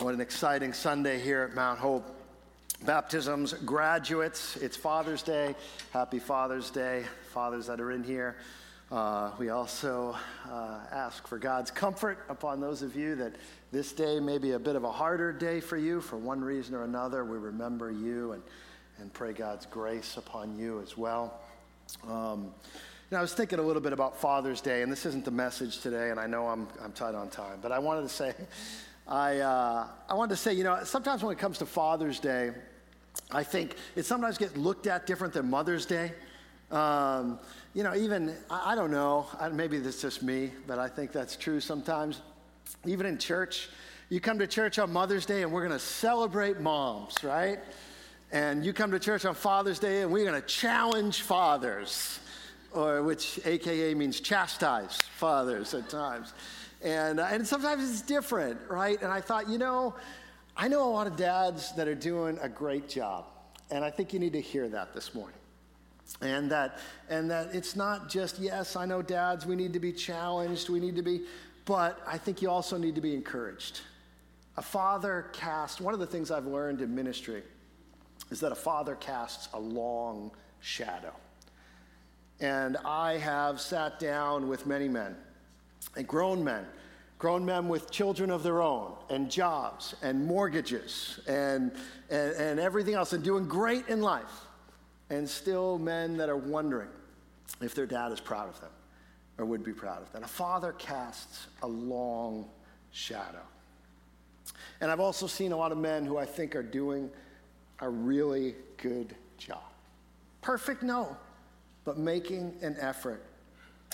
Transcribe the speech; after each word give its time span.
What 0.00 0.14
an 0.14 0.22
exciting 0.22 0.72
Sunday 0.72 1.20
here 1.20 1.42
at 1.42 1.54
Mount 1.54 1.78
Hope. 1.78 2.06
Baptisms, 2.86 3.52
graduates, 3.52 4.56
it's 4.56 4.74
Father's 4.74 5.22
Day. 5.22 5.54
Happy 5.92 6.18
Father's 6.18 6.70
Day, 6.70 7.04
fathers 7.34 7.66
that 7.66 7.82
are 7.82 7.92
in 7.92 8.02
here. 8.02 8.36
Uh, 8.90 9.32
we 9.38 9.50
also 9.50 10.16
uh, 10.50 10.78
ask 10.90 11.28
for 11.28 11.36
God's 11.36 11.70
comfort 11.70 12.24
upon 12.30 12.62
those 12.62 12.80
of 12.80 12.96
you 12.96 13.14
that 13.16 13.34
this 13.72 13.92
day 13.92 14.20
may 14.20 14.38
be 14.38 14.52
a 14.52 14.58
bit 14.58 14.74
of 14.74 14.84
a 14.84 14.90
harder 14.90 15.34
day 15.34 15.60
for 15.60 15.76
you 15.76 16.00
for 16.00 16.16
one 16.16 16.40
reason 16.40 16.74
or 16.74 16.84
another. 16.84 17.22
We 17.22 17.36
remember 17.36 17.90
you 17.90 18.32
and, 18.32 18.42
and 19.00 19.12
pray 19.12 19.34
God's 19.34 19.66
grace 19.66 20.16
upon 20.16 20.58
you 20.58 20.80
as 20.80 20.96
well. 20.96 21.42
Um, 22.08 22.44
you 23.10 23.16
know, 23.16 23.18
I 23.18 23.22
was 23.22 23.34
thinking 23.34 23.58
a 23.58 23.62
little 23.62 23.82
bit 23.82 23.92
about 23.92 24.18
Father's 24.18 24.62
Day, 24.62 24.80
and 24.80 24.90
this 24.90 25.04
isn't 25.04 25.26
the 25.26 25.30
message 25.30 25.80
today, 25.80 26.08
and 26.10 26.18
I 26.18 26.26
know 26.26 26.48
I'm, 26.48 26.68
I'm 26.82 26.92
tight 26.92 27.14
on 27.14 27.28
time, 27.28 27.58
but 27.60 27.70
I 27.70 27.78
wanted 27.78 28.02
to 28.02 28.08
say, 28.08 28.34
I, 29.10 29.38
uh, 29.38 29.88
I 30.08 30.14
wanted 30.14 30.30
to 30.30 30.36
say, 30.36 30.54
you 30.54 30.62
know, 30.62 30.84
sometimes 30.84 31.24
when 31.24 31.32
it 31.32 31.38
comes 31.40 31.58
to 31.58 31.66
Father's 31.66 32.20
Day, 32.20 32.52
I 33.32 33.42
think 33.42 33.74
it 33.96 34.04
sometimes 34.04 34.38
gets 34.38 34.56
looked 34.56 34.86
at 34.86 35.04
different 35.04 35.34
than 35.34 35.50
Mother's 35.50 35.84
Day. 35.84 36.12
Um, 36.70 37.40
you 37.74 37.82
know, 37.82 37.96
even, 37.96 38.36
I, 38.48 38.72
I 38.72 38.74
don't 38.76 38.92
know, 38.92 39.26
I, 39.40 39.48
maybe 39.48 39.78
is 39.78 40.00
just 40.00 40.22
me, 40.22 40.52
but 40.68 40.78
I 40.78 40.86
think 40.86 41.10
that's 41.10 41.36
true 41.36 41.58
sometimes. 41.58 42.22
Even 42.86 43.04
in 43.04 43.18
church, 43.18 43.68
you 44.10 44.20
come 44.20 44.38
to 44.38 44.46
church 44.46 44.78
on 44.78 44.92
Mother's 44.92 45.26
Day 45.26 45.42
and 45.42 45.50
we're 45.50 45.66
going 45.66 45.76
to 45.76 45.84
celebrate 45.84 46.60
moms, 46.60 47.14
right? 47.24 47.58
And 48.30 48.64
you 48.64 48.72
come 48.72 48.92
to 48.92 49.00
church 49.00 49.24
on 49.24 49.34
Father's 49.34 49.80
Day 49.80 50.02
and 50.02 50.12
we're 50.12 50.24
going 50.24 50.40
to 50.40 50.46
challenge 50.46 51.22
fathers, 51.22 52.20
or 52.72 53.02
which 53.02 53.40
AKA 53.44 53.92
means 53.94 54.20
chastise 54.20 54.96
fathers 55.16 55.74
at 55.74 55.88
times. 55.88 56.32
And, 56.82 57.20
uh, 57.20 57.28
and 57.30 57.46
sometimes 57.46 57.88
it's 57.88 58.02
different, 58.02 58.58
right? 58.68 59.00
And 59.02 59.12
I 59.12 59.20
thought, 59.20 59.48
you 59.48 59.58
know, 59.58 59.94
I 60.56 60.68
know 60.68 60.82
a 60.82 60.90
lot 60.90 61.06
of 61.06 61.16
dads 61.16 61.72
that 61.74 61.88
are 61.88 61.94
doing 61.94 62.38
a 62.40 62.48
great 62.48 62.88
job. 62.88 63.26
And 63.70 63.84
I 63.84 63.90
think 63.90 64.12
you 64.12 64.18
need 64.18 64.32
to 64.32 64.40
hear 64.40 64.68
that 64.68 64.94
this 64.94 65.14
morning. 65.14 65.36
And 66.20 66.50
that, 66.50 66.78
and 67.08 67.30
that 67.30 67.54
it's 67.54 67.76
not 67.76 68.08
just, 68.08 68.38
yes, 68.38 68.76
I 68.76 68.84
know 68.84 69.00
dads, 69.00 69.46
we 69.46 69.54
need 69.56 69.72
to 69.74 69.80
be 69.80 69.92
challenged, 69.92 70.68
we 70.68 70.80
need 70.80 70.96
to 70.96 71.02
be, 71.02 71.22
but 71.66 72.00
I 72.06 72.18
think 72.18 72.42
you 72.42 72.50
also 72.50 72.76
need 72.76 72.96
to 72.96 73.00
be 73.00 73.14
encouraged. 73.14 73.80
A 74.56 74.62
father 74.62 75.28
casts, 75.32 75.80
one 75.80 75.94
of 75.94 76.00
the 76.00 76.06
things 76.06 76.30
I've 76.30 76.46
learned 76.46 76.80
in 76.80 76.94
ministry 76.94 77.42
is 78.30 78.40
that 78.40 78.50
a 78.52 78.56
father 78.56 78.96
casts 78.96 79.48
a 79.54 79.60
long 79.60 80.32
shadow. 80.60 81.14
And 82.40 82.76
I 82.78 83.18
have 83.18 83.60
sat 83.60 84.00
down 84.00 84.48
with 84.48 84.66
many 84.66 84.88
men 84.88 85.16
and 85.96 86.06
grown 86.06 86.42
men, 86.42 86.66
grown 87.20 87.44
men 87.44 87.68
with 87.68 87.90
children 87.90 88.30
of 88.30 88.42
their 88.42 88.62
own, 88.62 88.94
and 89.10 89.30
jobs, 89.30 89.94
and 90.02 90.26
mortgages, 90.26 91.20
and, 91.28 91.70
and, 92.08 92.32
and 92.32 92.58
everything 92.58 92.94
else, 92.94 93.12
and 93.12 93.22
doing 93.22 93.46
great 93.46 93.86
in 93.88 94.00
life. 94.00 94.46
And 95.10 95.28
still 95.28 95.78
men 95.78 96.16
that 96.16 96.30
are 96.30 96.36
wondering 96.36 96.88
if 97.60 97.74
their 97.74 97.84
dad 97.86 98.10
is 98.10 98.20
proud 98.20 98.48
of 98.48 98.58
them 98.60 98.70
or 99.36 99.44
would 99.44 99.62
be 99.62 99.72
proud 99.72 100.00
of 100.00 100.10
them. 100.12 100.24
A 100.24 100.28
father 100.28 100.72
casts 100.72 101.48
a 101.62 101.66
long 101.66 102.48
shadow. 102.90 103.42
And 104.80 104.90
I've 104.90 105.00
also 105.00 105.26
seen 105.26 105.52
a 105.52 105.56
lot 105.56 105.72
of 105.72 105.78
men 105.78 106.06
who 106.06 106.16
I 106.16 106.24
think 106.24 106.56
are 106.56 106.62
doing 106.62 107.10
a 107.80 107.88
really 107.88 108.54
good 108.78 109.14
job. 109.36 109.62
Perfect, 110.40 110.82
no, 110.82 111.16
but 111.84 111.98
making 111.98 112.56
an 112.62 112.76
effort 112.80 113.22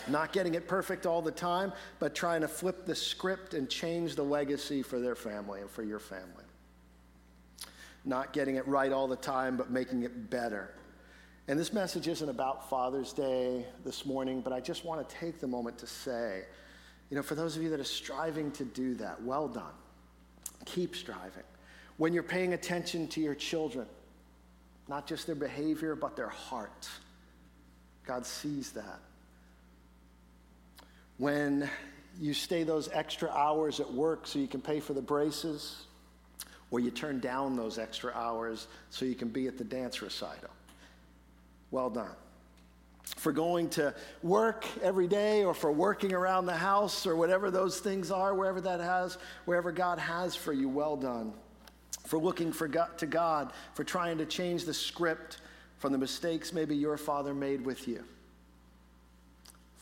not 0.08 0.32
getting 0.32 0.54
it 0.54 0.68
perfect 0.68 1.06
all 1.06 1.22
the 1.22 1.32
time, 1.32 1.72
but 1.98 2.14
trying 2.14 2.40
to 2.42 2.48
flip 2.48 2.86
the 2.86 2.94
script 2.94 3.54
and 3.54 3.68
change 3.68 4.14
the 4.14 4.22
legacy 4.22 4.82
for 4.82 5.00
their 5.00 5.16
family 5.16 5.60
and 5.60 5.70
for 5.70 5.82
your 5.82 5.98
family. 5.98 6.44
Not 8.04 8.32
getting 8.32 8.56
it 8.56 8.66
right 8.68 8.92
all 8.92 9.08
the 9.08 9.16
time, 9.16 9.56
but 9.56 9.70
making 9.70 10.04
it 10.04 10.30
better. 10.30 10.72
And 11.48 11.58
this 11.58 11.72
message 11.72 12.08
isn't 12.08 12.28
about 12.28 12.68
Father's 12.68 13.12
Day 13.12 13.66
this 13.84 14.06
morning, 14.06 14.40
but 14.40 14.52
I 14.52 14.60
just 14.60 14.84
want 14.84 15.08
to 15.08 15.16
take 15.16 15.40
the 15.40 15.46
moment 15.46 15.78
to 15.78 15.86
say, 15.86 16.44
you 17.10 17.16
know, 17.16 17.22
for 17.22 17.34
those 17.34 17.56
of 17.56 17.62
you 17.62 17.70
that 17.70 17.80
are 17.80 17.84
striving 17.84 18.50
to 18.52 18.64
do 18.64 18.94
that, 18.96 19.22
well 19.22 19.48
done. 19.48 19.74
Keep 20.66 20.96
striving. 20.96 21.44
When 21.96 22.12
you're 22.12 22.22
paying 22.22 22.52
attention 22.52 23.08
to 23.08 23.20
your 23.20 23.34
children, 23.34 23.86
not 24.88 25.06
just 25.06 25.26
their 25.26 25.36
behavior, 25.36 25.94
but 25.94 26.16
their 26.16 26.28
heart, 26.28 26.88
God 28.04 28.26
sees 28.26 28.72
that 28.72 29.00
when 31.18 31.68
you 32.20 32.34
stay 32.34 32.62
those 32.62 32.88
extra 32.92 33.30
hours 33.30 33.80
at 33.80 33.92
work 33.92 34.26
so 34.26 34.38
you 34.38 34.46
can 34.46 34.60
pay 34.60 34.80
for 34.80 34.94
the 34.94 35.02
braces, 35.02 35.84
or 36.70 36.80
you 36.80 36.90
turn 36.90 37.20
down 37.20 37.56
those 37.56 37.78
extra 37.78 38.12
hours 38.12 38.66
so 38.90 39.04
you 39.04 39.14
can 39.14 39.28
be 39.28 39.46
at 39.46 39.56
the 39.58 39.64
dance 39.64 40.02
recital. 40.02 40.50
Well 41.70 41.90
done. 41.90 42.10
For 43.16 43.32
going 43.32 43.68
to 43.70 43.94
work 44.22 44.66
every 44.82 45.06
day 45.06 45.44
or 45.44 45.54
for 45.54 45.70
working 45.70 46.12
around 46.12 46.46
the 46.46 46.56
house 46.56 47.06
or 47.06 47.14
whatever 47.14 47.50
those 47.50 47.78
things 47.78 48.10
are, 48.10 48.34
wherever 48.34 48.60
that 48.62 48.80
has, 48.80 49.16
wherever 49.44 49.70
God 49.70 49.98
has 49.98 50.34
for 50.34 50.52
you, 50.52 50.68
well 50.68 50.96
done. 50.96 51.32
For 52.04 52.18
looking 52.18 52.52
for 52.52 52.66
God, 52.66 52.98
to 52.98 53.06
God, 53.06 53.52
for 53.74 53.84
trying 53.84 54.18
to 54.18 54.26
change 54.26 54.64
the 54.64 54.74
script 54.74 55.38
from 55.78 55.92
the 55.92 55.98
mistakes 55.98 56.52
maybe 56.52 56.74
your 56.74 56.96
father 56.96 57.34
made 57.34 57.64
with 57.64 57.86
you 57.86 58.04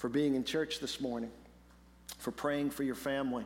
for 0.04 0.10
being 0.10 0.34
in 0.34 0.44
church 0.44 0.80
this 0.80 1.00
morning, 1.00 1.30
for 2.18 2.30
praying 2.30 2.68
for 2.68 2.82
your 2.82 2.94
family, 2.94 3.42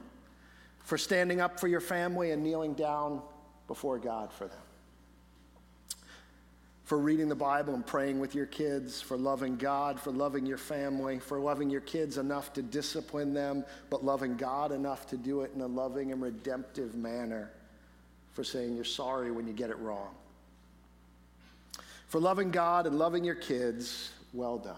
for 0.81 0.99
standing 0.99 1.41
up 1.41 1.61
for 1.61 1.69
your 1.69 1.81
family 1.81 2.33
and 2.33 2.43
kneeling 2.43 2.75
down 2.75 3.23
before 3.69 3.97
God 3.97 4.33
for 4.33 4.49
them, 4.49 4.59
for 6.83 6.99
reading 6.99 7.29
the 7.29 7.37
Bible 7.37 7.75
and 7.75 7.87
praying 7.87 8.19
with 8.19 8.35
your 8.35 8.47
kids, 8.47 9.01
for 9.01 9.17
loving 9.17 9.55
God, 9.55 10.01
for 10.01 10.11
loving 10.11 10.45
your 10.47 10.59
family, 10.59 11.21
for 11.21 11.39
loving 11.39 11.71
your 11.71 11.81
kids 11.81 12.19
enough 12.19 12.53
to 12.55 12.63
discipline 12.63 13.33
them, 13.33 13.65
but 13.89 14.05
loving 14.05 14.37
God 14.37 14.73
enough 14.73 15.07
to 15.11 15.17
do 15.17 15.43
it 15.43 15.53
in 15.55 15.61
a 15.61 15.67
loving 15.69 16.11
and 16.11 16.21
redemptive 16.21 16.97
manner, 16.97 17.53
for 18.33 18.43
saying 18.43 18.75
you're 18.75 18.85
sorry 18.85 19.31
when 19.31 19.47
you 19.47 19.53
get 19.53 19.71
it 19.71 19.79
wrong. 19.79 20.13
For 22.09 22.19
loving 22.19 22.51
God 22.51 22.89
and 22.89 22.99
loving 22.99 23.23
your 23.23 23.37
kids, 23.37 24.11
well 24.33 24.59
done 24.59 24.75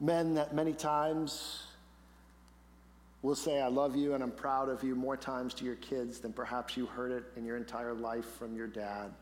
men 0.00 0.34
that 0.34 0.54
many 0.54 0.72
times 0.72 1.64
will 3.22 3.34
say, 3.34 3.60
I 3.60 3.66
love 3.66 3.96
you 3.96 4.14
and 4.14 4.22
I'm 4.22 4.30
proud 4.30 4.68
of 4.68 4.82
you 4.84 4.94
more 4.94 5.16
times 5.16 5.54
to 5.54 5.64
your 5.64 5.74
kids 5.76 6.20
than 6.20 6.32
perhaps 6.32 6.76
you 6.76 6.86
heard 6.86 7.10
it 7.10 7.24
in 7.36 7.44
your 7.44 7.56
entire 7.56 7.94
life 7.94 8.26
from 8.38 8.56
your 8.56 8.68
dad. 8.68 9.12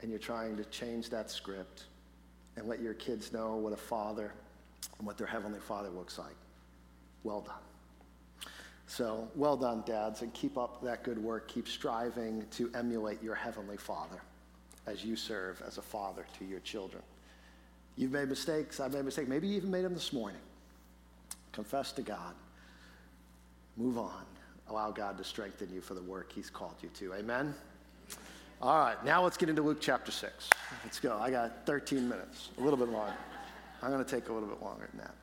And 0.00 0.10
you're 0.10 0.20
trying 0.20 0.56
to 0.56 0.64
change 0.66 1.10
that 1.10 1.30
script 1.30 1.84
and 2.56 2.68
let 2.68 2.80
your 2.80 2.94
kids 2.94 3.32
know 3.32 3.56
what 3.56 3.72
a 3.72 3.76
father 3.76 4.32
and 4.98 5.06
what 5.06 5.18
their 5.18 5.26
heavenly 5.26 5.60
father 5.60 5.90
looks 5.90 6.18
like. 6.18 6.36
Well 7.24 7.40
done. 7.40 8.48
So, 8.86 9.28
well 9.34 9.56
done, 9.56 9.82
dads, 9.84 10.22
and 10.22 10.32
keep 10.32 10.56
up 10.56 10.82
that 10.82 11.02
good 11.02 11.18
work. 11.18 11.46
Keep 11.48 11.68
striving 11.68 12.46
to 12.52 12.70
emulate 12.74 13.22
your 13.22 13.34
heavenly 13.34 13.76
father 13.76 14.22
as 14.86 15.04
you 15.04 15.14
serve 15.14 15.62
as 15.66 15.76
a 15.76 15.82
father 15.82 16.24
to 16.38 16.44
your 16.46 16.60
children. 16.60 17.02
You've 17.98 18.12
made 18.12 18.28
mistakes. 18.28 18.78
I've 18.78 18.94
made 18.94 19.04
mistakes. 19.04 19.28
Maybe 19.28 19.48
you 19.48 19.56
even 19.56 19.72
made 19.72 19.84
them 19.84 19.92
this 19.92 20.12
morning. 20.12 20.40
Confess 21.50 21.90
to 21.92 22.02
God. 22.02 22.34
Move 23.76 23.98
on. 23.98 24.24
Allow 24.68 24.92
God 24.92 25.18
to 25.18 25.24
strengthen 25.24 25.68
you 25.74 25.80
for 25.80 25.94
the 25.94 26.02
work 26.02 26.30
He's 26.32 26.48
called 26.48 26.76
you 26.80 26.90
to. 26.90 27.14
Amen? 27.14 27.52
All 28.62 28.78
right, 28.78 29.04
now 29.04 29.24
let's 29.24 29.36
get 29.36 29.48
into 29.48 29.62
Luke 29.62 29.78
chapter 29.80 30.12
6. 30.12 30.50
Let's 30.84 31.00
go. 31.00 31.18
I 31.18 31.30
got 31.30 31.66
13 31.66 32.08
minutes, 32.08 32.50
a 32.58 32.60
little 32.60 32.78
bit 32.78 32.88
longer. 32.88 33.16
I'm 33.82 33.90
going 33.90 34.04
to 34.04 34.10
take 34.10 34.28
a 34.28 34.32
little 34.32 34.48
bit 34.48 34.62
longer 34.62 34.88
than 34.92 35.00
that. 35.00 35.14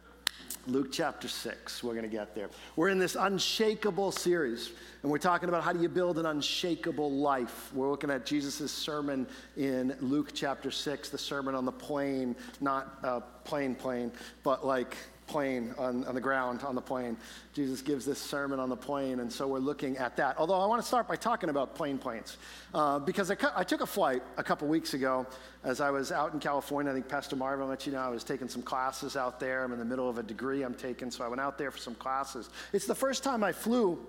Luke 0.67 0.87
chapter 0.91 1.27
6. 1.27 1.83
We're 1.83 1.93
going 1.93 2.09
to 2.09 2.09
get 2.09 2.33
there. 2.33 2.49
We're 2.75 2.89
in 2.89 2.97
this 2.97 3.15
unshakable 3.15 4.11
series, 4.11 4.71
and 5.03 5.11
we're 5.11 5.19
talking 5.19 5.47
about 5.47 5.63
how 5.63 5.73
do 5.73 5.81
you 5.81 5.89
build 5.89 6.17
an 6.17 6.25
unshakable 6.25 7.11
life. 7.11 7.71
We're 7.73 7.89
looking 7.89 8.09
at 8.09 8.25
Jesus' 8.25 8.71
sermon 8.71 9.27
in 9.57 9.95
Luke 10.01 10.31
chapter 10.33 10.71
6, 10.71 11.09
the 11.09 11.17
sermon 11.17 11.53
on 11.53 11.65
the 11.65 11.71
plain, 11.71 12.35
not 12.61 12.97
uh, 13.03 13.07
a 13.07 13.21
plain 13.43 13.75
plane, 13.75 14.11
but 14.43 14.65
like 14.65 14.97
plain 15.27 15.73
on, 15.77 16.05
on 16.05 16.15
the 16.15 16.21
ground 16.21 16.61
on 16.63 16.75
the 16.75 16.81
plain. 16.81 17.17
Jesus 17.53 17.81
gives 17.81 18.05
this 18.05 18.19
sermon 18.19 18.59
on 18.59 18.69
the 18.69 18.75
plain, 18.75 19.19
and 19.19 19.31
so 19.31 19.47
we're 19.47 19.59
looking 19.59 19.97
at 19.97 20.15
that. 20.17 20.37
Although 20.37 20.59
I 20.59 20.65
want 20.65 20.81
to 20.81 20.87
start 20.87 21.07
by 21.07 21.15
talking 21.15 21.49
about 21.49 21.75
plane 21.75 21.97
planes, 21.97 22.37
uh, 22.73 22.99
because 22.99 23.31
I, 23.31 23.35
cu- 23.35 23.47
I, 23.55 23.63
took 23.63 23.81
a 23.81 23.85
flight 23.85 24.21
a 24.37 24.43
couple 24.43 24.67
weeks 24.67 24.93
ago 24.93 25.25
as 25.63 25.81
I 25.81 25.89
was 25.89 26.11
out 26.11 26.33
in 26.33 26.39
California. 26.39 26.91
I 26.91 26.95
think 26.95 27.07
Pastor 27.07 27.35
Marvin 27.35 27.67
let 27.67 27.85
you 27.85 27.91
know 27.91 27.99
I 27.99 28.09
was 28.09 28.23
taking 28.23 28.49
some 28.49 28.61
classes 28.61 29.15
out 29.15 29.39
there. 29.39 29.63
I'm 29.63 29.71
in 29.71 29.79
the 29.79 29.85
middle 29.85 30.09
of 30.09 30.17
a 30.17 30.23
degree 30.23 30.63
I'm 30.63 30.75
taking, 30.75 31.11
so 31.11 31.23
I 31.23 31.27
went 31.27 31.41
out 31.41 31.57
there 31.57 31.71
for 31.71 31.79
some 31.79 31.95
classes. 31.95 32.49
It's 32.73 32.85
the 32.85 32.95
first 32.95 33.23
time 33.23 33.43
I 33.43 33.51
flew 33.51 33.99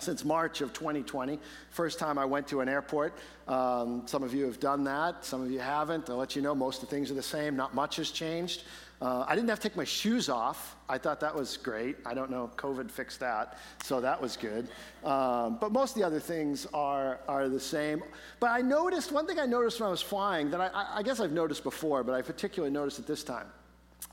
since 0.00 0.24
March 0.24 0.60
of 0.60 0.72
2020. 0.72 1.38
First 1.70 1.98
time 1.98 2.18
I 2.18 2.24
went 2.24 2.48
to 2.48 2.60
an 2.60 2.68
airport. 2.68 3.14
Um, 3.46 4.02
some 4.06 4.22
of 4.22 4.34
you 4.34 4.44
have 4.46 4.58
done 4.58 4.84
that, 4.84 5.24
some 5.24 5.42
of 5.42 5.50
you 5.50 5.58
haven't. 5.58 6.08
I'll 6.08 6.16
let 6.16 6.34
you 6.34 6.42
know 6.42 6.54
most 6.54 6.82
of 6.82 6.88
the 6.88 6.94
things 6.94 7.10
are 7.10 7.14
the 7.14 7.22
same, 7.22 7.56
not 7.56 7.74
much 7.74 7.96
has 7.96 8.10
changed. 8.10 8.64
Uh, 9.02 9.24
I 9.26 9.34
didn't 9.34 9.48
have 9.48 9.60
to 9.60 9.68
take 9.68 9.76
my 9.76 9.84
shoes 9.84 10.28
off. 10.28 10.76
I 10.88 10.98
thought 10.98 11.20
that 11.20 11.34
was 11.34 11.56
great. 11.56 11.96
I 12.04 12.12
don't 12.12 12.30
know, 12.30 12.50
COVID 12.56 12.90
fixed 12.90 13.20
that, 13.20 13.56
so 13.82 13.98
that 14.00 14.20
was 14.20 14.36
good. 14.36 14.68
Um, 15.04 15.56
but 15.58 15.72
most 15.72 15.92
of 15.92 16.00
the 16.00 16.06
other 16.06 16.20
things 16.20 16.66
are, 16.74 17.20
are 17.26 17.48
the 17.48 17.60
same. 17.60 18.02
But 18.40 18.50
I 18.50 18.60
noticed, 18.60 19.10
one 19.10 19.26
thing 19.26 19.38
I 19.38 19.46
noticed 19.46 19.80
when 19.80 19.86
I 19.86 19.90
was 19.90 20.02
flying 20.02 20.50
that 20.50 20.60
I, 20.60 20.98
I 20.98 21.02
guess 21.02 21.18
I've 21.18 21.32
noticed 21.32 21.64
before, 21.64 22.04
but 22.04 22.14
I 22.14 22.20
particularly 22.20 22.72
noticed 22.72 22.98
it 22.98 23.06
this 23.06 23.24
time, 23.24 23.46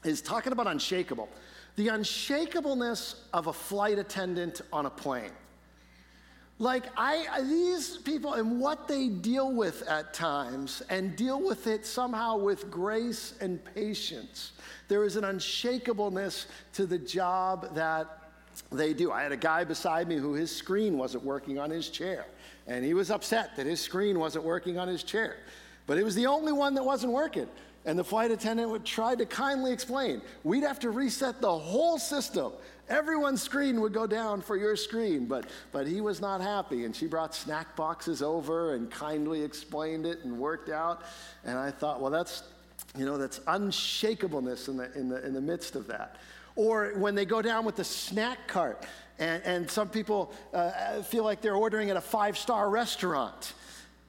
is 0.05 0.21
talking 0.21 0.53
about 0.53 0.67
unshakable. 0.67 1.27
The 1.75 1.87
unshakableness 1.87 3.15
of 3.33 3.47
a 3.47 3.53
flight 3.53 3.99
attendant 3.99 4.61
on 4.71 4.85
a 4.85 4.89
plane. 4.89 5.31
Like, 6.59 6.85
I, 6.97 7.41
these 7.43 7.97
people 7.97 8.33
and 8.33 8.59
what 8.59 8.87
they 8.87 9.09
deal 9.09 9.51
with 9.51 9.87
at 9.87 10.13
times, 10.13 10.81
and 10.89 11.15
deal 11.15 11.39
with 11.39 11.67
it 11.67 11.85
somehow 11.85 12.37
with 12.37 12.71
grace 12.71 13.35
and 13.41 13.63
patience. 13.75 14.53
There 14.87 15.03
is 15.03 15.17
an 15.17 15.23
unshakableness 15.23 16.47
to 16.73 16.87
the 16.87 16.97
job 16.97 17.75
that 17.75 18.07
they 18.71 18.93
do. 18.93 19.11
I 19.11 19.21
had 19.21 19.31
a 19.31 19.37
guy 19.37 19.65
beside 19.65 20.07
me 20.07 20.15
who 20.15 20.33
his 20.33 20.53
screen 20.55 20.97
wasn't 20.97 21.23
working 21.23 21.59
on 21.59 21.69
his 21.69 21.89
chair, 21.89 22.25
and 22.65 22.83
he 22.83 22.95
was 22.95 23.11
upset 23.11 23.55
that 23.55 23.67
his 23.67 23.79
screen 23.79 24.17
wasn't 24.17 24.43
working 24.43 24.79
on 24.79 24.87
his 24.87 25.03
chair. 25.03 25.35
But 25.85 25.99
it 25.99 26.03
was 26.03 26.15
the 26.15 26.25
only 26.25 26.53
one 26.53 26.73
that 26.73 26.83
wasn't 26.83 27.13
working. 27.13 27.47
And 27.85 27.97
the 27.97 28.03
flight 28.03 28.31
attendant 28.31 28.69
would 28.69 28.83
try 28.83 29.15
to 29.15 29.25
kindly 29.25 29.71
explain. 29.71 30.21
We'd 30.43 30.63
have 30.63 30.79
to 30.79 30.89
reset 30.89 31.39
the 31.39 31.57
whole 31.57 31.97
system. 31.97 32.51
Everyone's 32.89 33.41
screen 33.41 33.81
would 33.81 33.93
go 33.93 34.07
down 34.07 34.41
for 34.41 34.55
your 34.55 34.75
screen, 34.75 35.25
but, 35.25 35.49
but 35.71 35.87
he 35.87 35.99
was 35.99 36.21
not 36.21 36.39
happy. 36.39 36.85
And 36.85 36.95
she 36.95 37.05
brought 37.05 37.35
snack 37.35 37.75
boxes 37.75 38.21
over 38.21 38.75
and 38.75 38.89
kindly 38.89 39.43
explained 39.43 40.05
it 40.05 40.19
and 40.23 40.37
worked 40.37 40.69
out. 40.69 41.03
And 41.43 41.57
I 41.57 41.69
thought, 41.69 42.01
well, 42.01 42.11
that's, 42.11 42.43
you 42.97 43.05
know, 43.05 43.17
that's 43.17 43.39
unshakableness 43.39 44.69
in 44.69 44.77
the, 44.77 44.91
in 44.97 45.09
the, 45.09 45.25
in 45.25 45.33
the 45.33 45.41
midst 45.41 45.75
of 45.75 45.87
that. 45.87 46.15
Or 46.55 46.93
when 46.95 47.13
they 47.13 47.25
go 47.25 47.41
down 47.41 47.65
with 47.65 47.75
the 47.75 47.83
snack 47.83 48.47
cart, 48.47 48.85
and, 49.19 49.43
and 49.43 49.69
some 49.69 49.89
people 49.89 50.33
uh, 50.53 51.01
feel 51.01 51.23
like 51.23 51.41
they're 51.41 51.55
ordering 51.55 51.89
at 51.89 51.97
a 51.97 52.01
five 52.01 52.37
star 52.37 52.69
restaurant. 52.69 53.53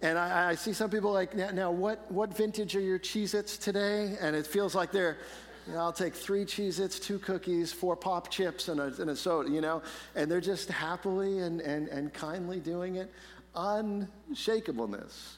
And 0.01 0.17
I, 0.17 0.51
I, 0.51 0.55
see 0.55 0.73
some 0.73 0.91
people 0.91 1.13
like, 1.13 1.35
now, 1.35 1.73
what, 1.73 2.11
what 2.13 2.37
vintage 2.37 2.77
are 2.77 2.81
your 2.81 3.01
Cheez 3.01 3.35
Its 3.35 3.59
today? 3.59 4.17
And 4.21 4.37
it 4.37 4.47
feels 4.47 4.75
like 4.77 4.93
they're, 4.93 5.19
you 5.69 5.75
know, 5.75 5.81
I'll 5.81 5.93
take 5.93 6.15
three 6.15 6.47
Cheez 6.47 6.81
Its, 6.81 6.99
two 6.99 7.19
cookies, 7.19 7.73
four 7.73 7.95
pop 7.95 8.31
chips, 8.31 8.69
and 8.69 8.81
a, 8.81 8.87
and 8.99 9.11
a 9.11 9.17
soda, 9.17 9.51
you 9.51 9.61
know? 9.61 9.83
And 10.15 10.31
they're 10.31 10.41
just 10.41 10.71
happily 10.71 11.41
and, 11.41 11.61
and, 11.61 11.89
and 11.89 12.13
kindly 12.15 12.59
doing 12.59 12.97
it. 12.97 13.13
Unshakableness 13.55 15.35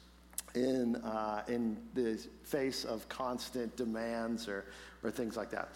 in, 0.55 0.97
uh, 0.97 1.43
in 1.49 1.77
the 1.94 2.21
face 2.44 2.85
of 2.85 3.09
constant 3.09 3.77
demands 3.77 4.47
or, 4.47 4.67
or 5.03 5.11
things 5.11 5.37
like 5.37 5.50
that. 5.50 5.71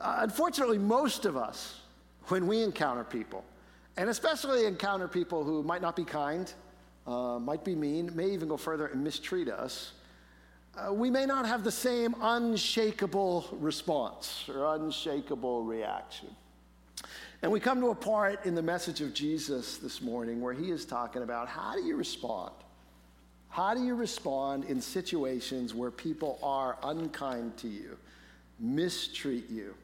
Uh, 0.00 0.16
unfortunately, 0.18 0.78
most 0.78 1.24
of 1.24 1.36
us, 1.36 1.80
when 2.26 2.48
we 2.48 2.62
encounter 2.62 3.04
people, 3.04 3.44
and 3.96 4.10
especially 4.10 4.66
encounter 4.66 5.06
people 5.06 5.44
who 5.44 5.62
might 5.62 5.82
not 5.82 5.94
be 5.94 6.04
kind, 6.04 6.52
uh, 7.06 7.38
might 7.38 7.64
be 7.64 7.76
mean, 7.76 8.10
may 8.16 8.30
even 8.30 8.48
go 8.48 8.56
further 8.56 8.86
and 8.88 9.04
mistreat 9.04 9.48
us, 9.48 9.92
uh, 10.76 10.92
we 10.92 11.10
may 11.10 11.26
not 11.26 11.46
have 11.46 11.64
the 11.64 11.72
same 11.72 12.14
unshakable 12.20 13.48
response 13.52 14.44
or 14.48 14.74
unshakable 14.76 15.62
reaction. 15.64 16.28
And 17.42 17.50
we 17.50 17.58
come 17.58 17.80
to 17.80 17.88
a 17.88 17.94
part 17.94 18.44
in 18.44 18.54
the 18.54 18.62
message 18.62 19.00
of 19.00 19.14
Jesus 19.14 19.78
this 19.78 20.02
morning 20.02 20.40
where 20.40 20.52
he 20.52 20.70
is 20.70 20.84
talking 20.84 21.22
about 21.22 21.48
how 21.48 21.74
do 21.74 21.82
you 21.82 21.96
respond? 21.96 22.52
How 23.48 23.74
do 23.74 23.82
you 23.82 23.94
respond 23.94 24.64
in 24.64 24.80
situations 24.80 25.74
where 25.74 25.90
people 25.90 26.38
are 26.42 26.76
unkind 26.82 27.56
to 27.58 27.68
you, 27.68 27.96
mistreat 28.60 29.50
you, 29.50 29.74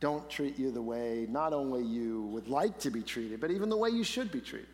don't 0.00 0.28
treat 0.28 0.58
you 0.58 0.70
the 0.70 0.82
way 0.82 1.26
not 1.30 1.52
only 1.52 1.84
you 1.84 2.22
would 2.24 2.48
like 2.48 2.78
to 2.80 2.90
be 2.90 3.00
treated, 3.00 3.40
but 3.40 3.50
even 3.50 3.68
the 3.68 3.76
way 3.76 3.90
you 3.90 4.02
should 4.02 4.32
be 4.32 4.40
treated? 4.40 4.68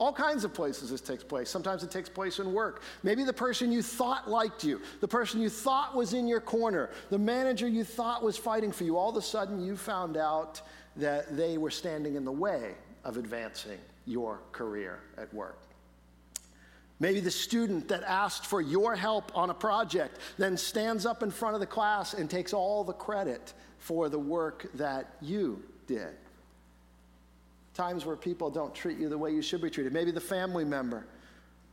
All 0.00 0.14
kinds 0.14 0.44
of 0.44 0.54
places 0.54 0.90
this 0.90 1.02
takes 1.02 1.22
place. 1.22 1.50
Sometimes 1.50 1.82
it 1.82 1.90
takes 1.90 2.08
place 2.08 2.38
in 2.38 2.54
work. 2.54 2.82
Maybe 3.02 3.22
the 3.22 3.34
person 3.34 3.70
you 3.70 3.82
thought 3.82 4.30
liked 4.30 4.64
you, 4.64 4.80
the 5.00 5.06
person 5.06 5.42
you 5.42 5.50
thought 5.50 5.94
was 5.94 6.14
in 6.14 6.26
your 6.26 6.40
corner, 6.40 6.88
the 7.10 7.18
manager 7.18 7.68
you 7.68 7.84
thought 7.84 8.22
was 8.22 8.38
fighting 8.38 8.72
for 8.72 8.84
you. 8.84 8.96
All 8.96 9.10
of 9.10 9.16
a 9.16 9.22
sudden, 9.22 9.62
you 9.62 9.76
found 9.76 10.16
out 10.16 10.62
that 10.96 11.36
they 11.36 11.58
were 11.58 11.70
standing 11.70 12.16
in 12.16 12.24
the 12.24 12.32
way 12.32 12.72
of 13.04 13.18
advancing 13.18 13.78
your 14.06 14.40
career 14.52 15.00
at 15.18 15.32
work. 15.34 15.58
Maybe 16.98 17.20
the 17.20 17.30
student 17.30 17.86
that 17.88 18.02
asked 18.02 18.46
for 18.46 18.62
your 18.62 18.96
help 18.96 19.30
on 19.36 19.50
a 19.50 19.54
project 19.54 20.18
then 20.38 20.56
stands 20.56 21.04
up 21.04 21.22
in 21.22 21.30
front 21.30 21.54
of 21.54 21.60
the 21.60 21.66
class 21.66 22.14
and 22.14 22.28
takes 22.28 22.54
all 22.54 22.84
the 22.84 22.94
credit 22.94 23.52
for 23.76 24.08
the 24.08 24.18
work 24.18 24.66
that 24.74 25.16
you 25.20 25.62
did 25.86 26.16
times 27.74 28.04
where 28.04 28.16
people 28.16 28.50
don't 28.50 28.74
treat 28.74 28.98
you 28.98 29.08
the 29.08 29.18
way 29.18 29.30
you 29.30 29.42
should 29.42 29.62
be 29.62 29.70
treated. 29.70 29.92
Maybe 29.92 30.10
the 30.10 30.20
family 30.20 30.64
member 30.64 31.06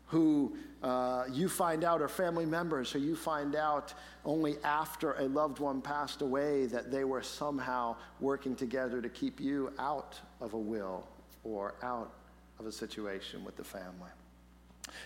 who 0.08 0.56
uh, 0.84 1.26
you 1.32 1.50
find 1.50 1.84
out 1.84 2.02
are 2.02 2.08
family 2.08 2.46
members 2.46 2.92
who 2.92 3.00
you 3.00 3.16
find 3.16 3.56
out 3.56 3.94
only 4.26 4.58
after 4.64 5.14
a 5.14 5.24
loved 5.24 5.60
one 5.60 5.82
passed 5.82 6.22
away 6.22 6.66
that 6.68 6.92
they 6.92 7.04
were 7.04 7.22
somehow 7.22 7.96
working 8.20 8.56
together 8.56 9.02
to 9.02 9.10
keep 9.10 9.40
you 9.40 9.72
out 9.80 10.20
of 10.40 10.54
a 10.54 10.58
will 10.58 11.06
or 11.44 11.76
out 11.84 12.14
of 12.60 12.66
a 12.66 12.72
situation 12.72 13.44
with 13.44 13.58
the 13.58 13.64
family. 13.64 14.12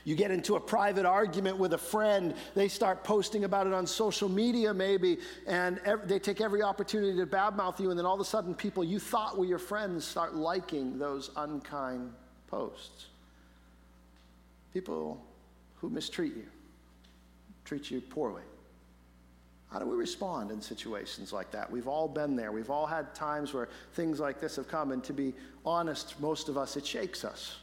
You 0.04 0.16
get 0.16 0.32
into 0.32 0.56
a 0.56 0.60
private 0.60 1.06
argument 1.06 1.58
with 1.58 1.74
a 1.74 1.78
friend, 1.78 2.34
they 2.56 2.68
start 2.68 3.04
posting 3.04 3.44
about 3.44 3.68
it 3.68 3.74
on 3.74 3.86
social 3.86 4.30
media, 4.30 4.74
maybe, 4.74 5.18
and 5.48 5.80
they 6.06 6.20
take 6.20 6.42
every 6.42 6.64
opportunity 6.64 7.18
to 7.18 7.28
badmouth 7.28 7.80
you, 7.80 7.90
and 7.92 8.00
then 8.00 8.06
all 8.06 8.16
of 8.16 8.22
a 8.22 8.26
sudden, 8.26 8.56
people 8.56 8.84
you 8.84 9.00
thought 9.00 9.38
were 9.38 9.46
your 9.46 9.60
friends 9.60 10.06
start 10.06 10.36
liking 10.36 10.98
those 10.98 11.30
unkind 11.38 12.12
posts. 12.48 13.08
People 14.74 15.24
who 15.76 15.90
mistreat 15.90 16.36
you, 16.36 16.48
treat 17.66 17.92
you 17.92 18.02
poorly. 18.02 18.44
How 19.72 19.80
do 19.80 19.86
we 19.86 19.96
respond 19.96 20.52
in 20.52 20.62
situations 20.62 21.32
like 21.32 21.52
that? 21.52 21.72
We've 21.72 21.88
all 21.88 22.08
been 22.08 22.36
there. 22.36 22.52
We've 22.52 22.70
all 22.70 22.86
had 22.86 23.16
times 23.16 23.54
where 23.54 23.70
things 23.94 24.20
like 24.20 24.40
this 24.40 24.58
have 24.58 24.68
come, 24.68 24.92
and 24.92 25.04
to 25.06 25.14
be 25.14 25.34
honest, 25.66 26.20
most 26.20 26.50
of 26.50 26.58
us, 26.58 26.76
it 26.76 26.86
shakes 26.86 27.24
us. 27.24 27.56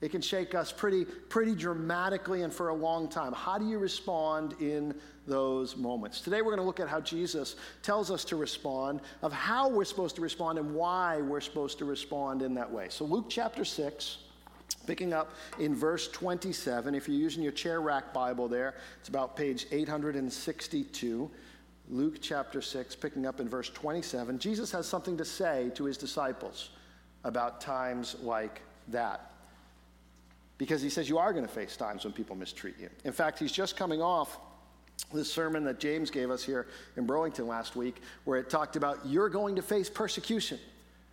It 0.00 0.12
can 0.12 0.20
shake 0.20 0.54
us 0.54 0.70
pretty, 0.70 1.04
pretty 1.04 1.56
dramatically 1.56 2.42
and 2.42 2.52
for 2.52 2.68
a 2.68 2.74
long 2.74 3.08
time. 3.08 3.32
How 3.32 3.58
do 3.58 3.66
you 3.66 3.78
respond 3.78 4.54
in 4.60 4.94
those 5.26 5.76
moments? 5.76 6.20
Today 6.20 6.40
we're 6.40 6.54
going 6.54 6.58
to 6.58 6.64
look 6.64 6.78
at 6.78 6.88
how 6.88 7.00
Jesus 7.00 7.56
tells 7.82 8.10
us 8.10 8.24
to 8.26 8.36
respond, 8.36 9.00
of 9.22 9.32
how 9.32 9.68
we're 9.68 9.84
supposed 9.84 10.14
to 10.16 10.22
respond, 10.22 10.58
and 10.58 10.72
why 10.72 11.20
we're 11.20 11.40
supposed 11.40 11.78
to 11.78 11.84
respond 11.84 12.42
in 12.42 12.54
that 12.54 12.70
way. 12.70 12.86
So, 12.90 13.04
Luke 13.04 13.26
chapter 13.28 13.64
6, 13.64 14.18
picking 14.86 15.12
up 15.12 15.32
in 15.58 15.74
verse 15.74 16.06
27. 16.08 16.94
If 16.94 17.08
you're 17.08 17.16
using 17.16 17.42
your 17.42 17.52
chair 17.52 17.80
rack 17.80 18.14
Bible 18.14 18.46
there, 18.46 18.76
it's 19.00 19.08
about 19.08 19.36
page 19.36 19.66
862. 19.72 21.28
Luke 21.90 22.18
chapter 22.20 22.62
6, 22.62 22.94
picking 22.94 23.26
up 23.26 23.40
in 23.40 23.48
verse 23.48 23.70
27. 23.70 24.38
Jesus 24.38 24.70
has 24.70 24.86
something 24.86 25.16
to 25.16 25.24
say 25.24 25.72
to 25.74 25.84
his 25.84 25.98
disciples 25.98 26.70
about 27.24 27.60
times 27.60 28.14
like 28.22 28.62
that 28.86 29.32
because 30.58 30.82
he 30.82 30.90
says 30.90 31.08
you 31.08 31.18
are 31.18 31.32
going 31.32 31.46
to 31.46 31.52
face 31.52 31.76
times 31.76 32.04
when 32.04 32.12
people 32.12 32.36
mistreat 32.36 32.74
you. 32.78 32.90
In 33.04 33.12
fact, 33.12 33.38
he's 33.38 33.52
just 33.52 33.76
coming 33.76 34.02
off 34.02 34.38
this 35.14 35.32
sermon 35.32 35.64
that 35.64 35.78
James 35.78 36.10
gave 36.10 36.30
us 36.30 36.42
here 36.42 36.66
in 36.96 37.06
Burlington 37.06 37.46
last 37.46 37.76
week, 37.76 38.02
where 38.24 38.38
it 38.38 38.50
talked 38.50 38.76
about 38.76 38.98
you're 39.06 39.28
going 39.28 39.56
to 39.56 39.62
face 39.62 39.88
persecution. 39.88 40.58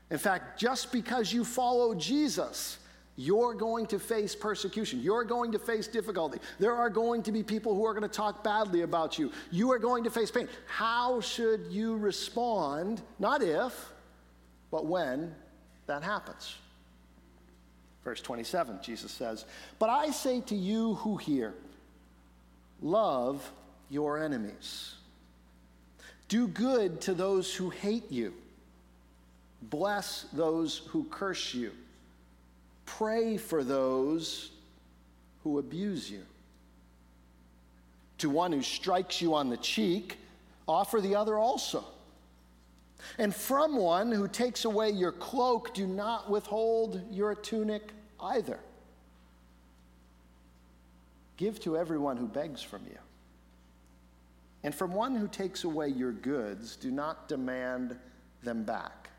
In 0.10 0.18
fact, 0.18 0.60
just 0.60 0.92
because 0.92 1.32
you 1.32 1.46
follow 1.46 1.96
Jesus, 1.96 2.80
you're 3.16 3.54
going 3.54 3.86
to 3.88 4.00
face 4.00 4.36
persecution. 4.36 5.02
You're 5.02 5.24
going 5.24 5.52
to 5.54 5.60
face 5.60 5.88
difficulty. 5.88 6.40
There 6.60 6.76
are 6.76 6.90
going 6.90 7.24
to 7.24 7.32
be 7.32 7.44
people 7.44 7.74
who 7.74 7.86
are 7.86 7.94
going 7.94 8.04
to 8.04 8.10
talk 8.10 8.44
badly 8.44 8.82
about 8.82 9.18
you. 9.18 9.32
You 9.52 9.72
are 9.72 9.80
going 9.80 10.04
to 10.04 10.10
face 10.10 10.30
pain. 10.30 10.50
How 10.68 11.22
should 11.22 11.68
you 11.70 11.96
respond? 11.96 13.02
Not 13.20 13.42
if, 13.42 13.74
but 14.70 14.86
when 14.86 15.34
that 15.88 16.04
happens. 16.04 16.56
Verse 18.06 18.22
27, 18.22 18.80
Jesus 18.84 19.12
says, 19.12 19.46
But 19.80 19.90
I 19.90 20.12
say 20.12 20.40
to 20.42 20.56
you 20.56 20.94
who 20.94 21.18
hear, 21.18 21.56
love 22.80 23.52
your 23.90 24.24
enemies. 24.24 24.94
Do 26.28 26.48
good 26.48 27.02
to 27.02 27.16
those 27.16 27.54
who 27.54 27.72
hate 27.72 28.12
you. 28.12 28.34
Bless 29.64 30.28
those 30.32 30.84
who 30.90 31.06
curse 31.06 31.56
you. 31.56 31.72
Pray 32.86 33.38
for 33.38 33.64
those 33.64 34.52
who 35.44 35.58
abuse 35.58 36.10
you. 36.10 36.22
To 38.20 38.30
one 38.30 38.52
who 38.52 38.62
strikes 38.62 39.20
you 39.20 39.34
on 39.34 39.50
the 39.50 39.58
cheek, 39.58 40.20
offer 40.68 41.02
the 41.02 41.16
other 41.16 41.38
also. 41.40 41.84
And 43.18 43.34
from 43.34 43.78
one 43.78 44.12
who 44.12 44.28
takes 44.28 44.66
away 44.66 44.90
your 44.90 45.12
cloak, 45.12 45.74
do 45.74 45.88
not 45.88 46.30
withhold 46.30 47.02
your 47.12 47.36
tunic 47.36 47.92
either. 48.20 48.60
Give 51.38 51.60
to 51.62 51.78
everyone 51.78 52.18
who 52.18 52.28
begs 52.28 52.62
from 52.62 52.84
you. 52.86 52.98
And 54.64 54.74
from 54.74 54.94
one 54.94 55.16
who 55.16 55.28
takes 55.28 55.64
away 55.64 55.90
your 55.90 56.12
goods, 56.12 56.76
do 56.76 56.90
not 56.90 57.28
demand 57.28 57.96
them 58.44 58.64
back. 58.64 59.10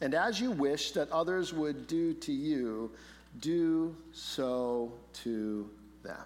And 0.00 0.14
as 0.14 0.40
you 0.40 0.50
wish 0.50 0.92
that 0.92 1.10
others 1.10 1.52
would 1.52 1.86
do 1.86 2.12
to 2.14 2.32
you, 2.32 2.92
do 3.40 3.96
so 4.12 4.92
to 5.24 5.68
them. 6.02 6.24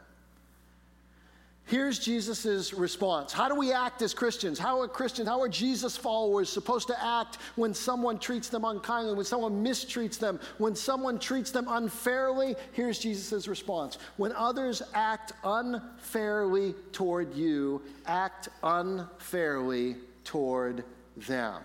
Here's 1.71 2.01
Jesus' 2.01 2.75
response. 2.75 3.33
How 3.33 3.49
do 3.49 3.55
we 3.55 3.73
act 3.73 4.03
as 4.03 4.13
Christians? 4.13 4.59
How 4.59 4.81
are 4.81 4.89
Christians, 4.89 5.29
how 5.29 5.41
are 5.41 5.49
Jesus 5.49 5.97
followers 5.97 6.49
supposed 6.49 6.89
to 6.89 7.01
act 7.01 7.39
when 7.55 7.75
someone 7.75 8.19
treats 8.19 8.49
them 8.49 8.65
unkindly, 8.65 9.15
when 9.15 9.25
someone 9.25 9.65
mistreats 9.65 10.19
them, 10.19 10.41
when 10.59 10.75
someone 10.75 11.21
treats 11.21 11.53
them 11.53 11.67
unfairly? 11.69 12.57
Here's 12.73 12.99
Jesus' 12.99 13.47
response. 13.47 13.99
When 14.17 14.33
others 14.33 14.83
act 14.95 15.33
unfairly 15.45 16.75
toward 16.91 17.37
you, 17.37 17.83
act 18.05 18.49
unfairly 18.65 19.95
toward 20.25 20.83
them. 21.19 21.63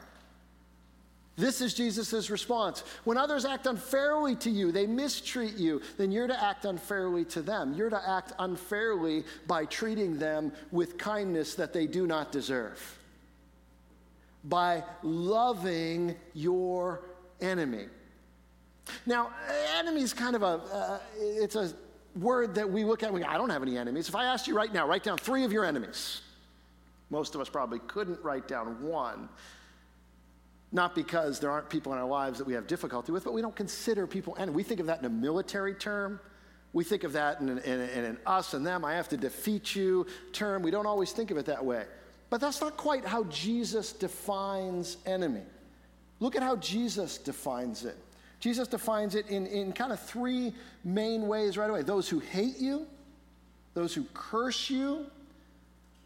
This 1.38 1.60
is 1.60 1.74
Jesus' 1.74 2.30
response. 2.30 2.84
When 3.04 3.18
others 3.18 3.44
act 3.44 3.66
unfairly 3.66 4.36
to 4.38 4.50
you, 4.50 4.72
they 4.72 4.88
mistreat 4.88 5.58
you, 5.58 5.82
then 5.98 6.12
you're 6.12 6.28
to 6.28 6.44
act 6.44 6.64
unfairly 6.64 7.26
to 7.26 7.42
them. 7.42 7.74
You're 7.74 7.90
to 7.90 8.10
act 8.10 8.32
unfairly 8.40 9.26
by 9.46 9.66
treating 9.66 10.18
them 10.18 10.54
with 10.72 10.98
kindness 10.98 11.56
that 11.56 11.74
they 11.74 11.88
do 11.88 12.08
not 12.08 12.32
deserve, 12.32 12.98
by 14.46 14.84
loving 15.04 16.16
your 16.34 17.02
enemy. 17.42 17.88
Now, 19.06 19.32
enemy 19.78 20.02
is 20.02 20.14
kind 20.14 20.38
of 20.38 20.44
a, 20.44 20.46
uh, 20.46 21.00
it's 21.18 21.56
a 21.56 21.74
word 22.18 22.56
that 22.56 22.70
we 22.70 22.86
look 22.86 23.04
at 23.04 23.08
and 23.08 23.16
we 23.16 23.22
go, 23.22 23.28
I 23.28 23.38
don't 23.38 23.50
have 23.50 23.62
any 23.62 23.78
enemies. 23.78 24.08
If 24.08 24.16
I 24.16 24.26
asked 24.26 24.48
you 24.48 24.56
right 24.56 24.72
now, 24.72 24.88
write 24.88 25.04
down 25.04 25.18
three 25.18 25.44
of 25.44 25.52
your 25.52 25.66
enemies. 25.66 26.22
Most 27.10 27.36
of 27.36 27.42
us 27.42 27.50
probably 27.50 27.80
couldn't 27.80 28.24
write 28.24 28.48
down 28.48 28.82
one. 28.82 29.28
Not 30.72 30.96
because 30.96 31.40
there 31.40 31.52
aren't 31.52 31.70
people 31.70 31.94
in 31.94 32.00
our 32.00 32.08
lives 32.08 32.38
that 32.40 32.48
we 32.48 32.54
have 32.54 32.68
difficulty 32.68 33.12
with, 33.12 33.24
but 33.24 33.34
we 33.34 33.42
don't 33.42 33.56
consider 33.56 34.08
people, 34.08 34.36
and 34.36 34.54
we 34.54 34.64
think 34.64 34.80
of 34.80 34.88
that 34.88 35.00
in 35.00 35.06
a 35.06 35.10
military 35.10 35.74
term. 35.74 36.20
We 36.74 36.84
think 36.84 37.04
of 37.04 37.14
that 37.14 37.40
in 37.40 37.48
an, 37.48 37.60
in, 37.60 37.80
in 37.82 38.04
an 38.04 38.18
us 38.26 38.54
and 38.54 38.66
them, 38.66 38.84
I 38.84 38.96
have 38.96 39.08
to 39.10 39.18
defeat 39.18 39.76
you 39.76 40.06
term. 40.34 40.62
We 40.62 40.72
don't 40.72 40.86
always 40.86 41.12
think 41.14 41.32
of 41.32 41.38
it 41.38 41.46
that 41.46 41.64
way. 41.64 41.86
But 42.30 42.42
that's 42.42 42.60
not 42.60 42.76
quite 42.76 43.06
how 43.06 43.24
Jesus 43.26 43.94
defines 43.94 44.98
enemy. 45.06 45.44
Look 46.20 46.36
at 46.36 46.44
how 46.44 46.58
Jesus 46.58 47.18
defines 47.18 47.86
it. 47.86 47.96
Jesus 48.40 48.68
defines 48.68 49.16
it 49.16 49.28
in, 49.28 49.48
in 49.48 49.72
kind 49.72 49.92
of 49.92 50.00
three 50.00 50.54
main 50.84 51.28
ways 51.28 51.58
right 51.58 51.70
away 51.70 51.82
those 51.82 52.10
who 52.10 52.20
hate 52.20 52.58
you, 52.60 52.86
those 53.74 53.94
who 53.94 54.06
curse 54.14 54.70
you, 54.70 55.06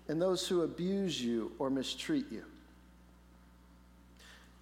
and 0.08 0.22
those 0.22 0.48
who 0.48 0.62
abuse 0.62 1.22
you 1.22 1.52
or 1.60 1.70
mistreat 1.70 2.26
you. 2.32 2.44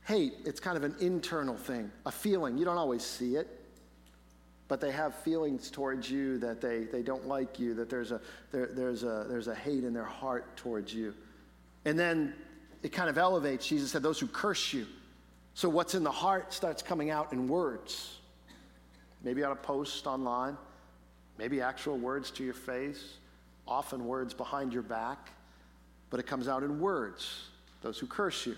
Hate, 0.08 0.36
it's 0.46 0.62
kind 0.62 0.78
of 0.78 0.86
an 0.86 0.96
internal 1.02 1.58
thing, 1.58 1.92
a 2.06 2.12
feeling. 2.12 2.58
You 2.58 2.64
don't 2.64 2.78
always 2.78 3.04
see 3.04 3.36
it, 3.36 3.46
but 4.70 4.80
they 4.80 4.90
have 4.92 5.14
feelings 5.16 5.70
towards 5.70 6.10
you 6.10 6.38
that 6.38 6.62
they, 6.62 6.86
they 6.86 7.02
don't 7.02 7.28
like 7.28 7.60
you, 7.60 7.74
that 7.74 7.90
there's 7.90 8.14
a, 8.14 8.22
there, 8.54 8.68
there's, 8.68 9.04
a, 9.04 9.26
there's 9.28 9.50
a 9.50 9.56
hate 9.56 9.84
in 9.84 9.94
their 9.94 10.06
heart 10.06 10.56
towards 10.56 10.94
you. 10.94 11.14
And 11.84 12.00
then 12.00 12.34
it 12.84 12.94
kind 12.94 13.10
of 13.10 13.18
elevates. 13.18 13.68
Jesus 13.68 13.92
said, 13.92 14.02
Those 14.02 14.18
who 14.18 14.28
curse 14.28 14.72
you. 14.72 14.88
So 15.56 15.68
what's 15.68 15.94
in 15.94 16.06
the 16.06 16.12
heart 16.12 16.54
starts 16.54 16.82
coming 16.82 17.10
out 17.10 17.34
in 17.34 17.50
words. 17.50 18.16
Maybe 19.26 19.44
on 19.44 19.52
a 19.52 19.58
post 19.58 20.08
online, 20.08 20.56
maybe 21.38 21.60
actual 21.60 21.98
words 21.98 22.32
to 22.32 22.46
your 22.46 22.54
face, 22.54 23.16
often 23.68 24.06
words 24.06 24.34
behind 24.34 24.72
your 24.72 24.84
back, 24.84 25.32
but 26.10 26.22
it 26.22 26.28
comes 26.28 26.48
out 26.48 26.64
in 26.64 26.80
words. 26.80 27.50
Those 27.82 28.00
who 28.00 28.08
curse 28.08 28.46
you. 28.46 28.56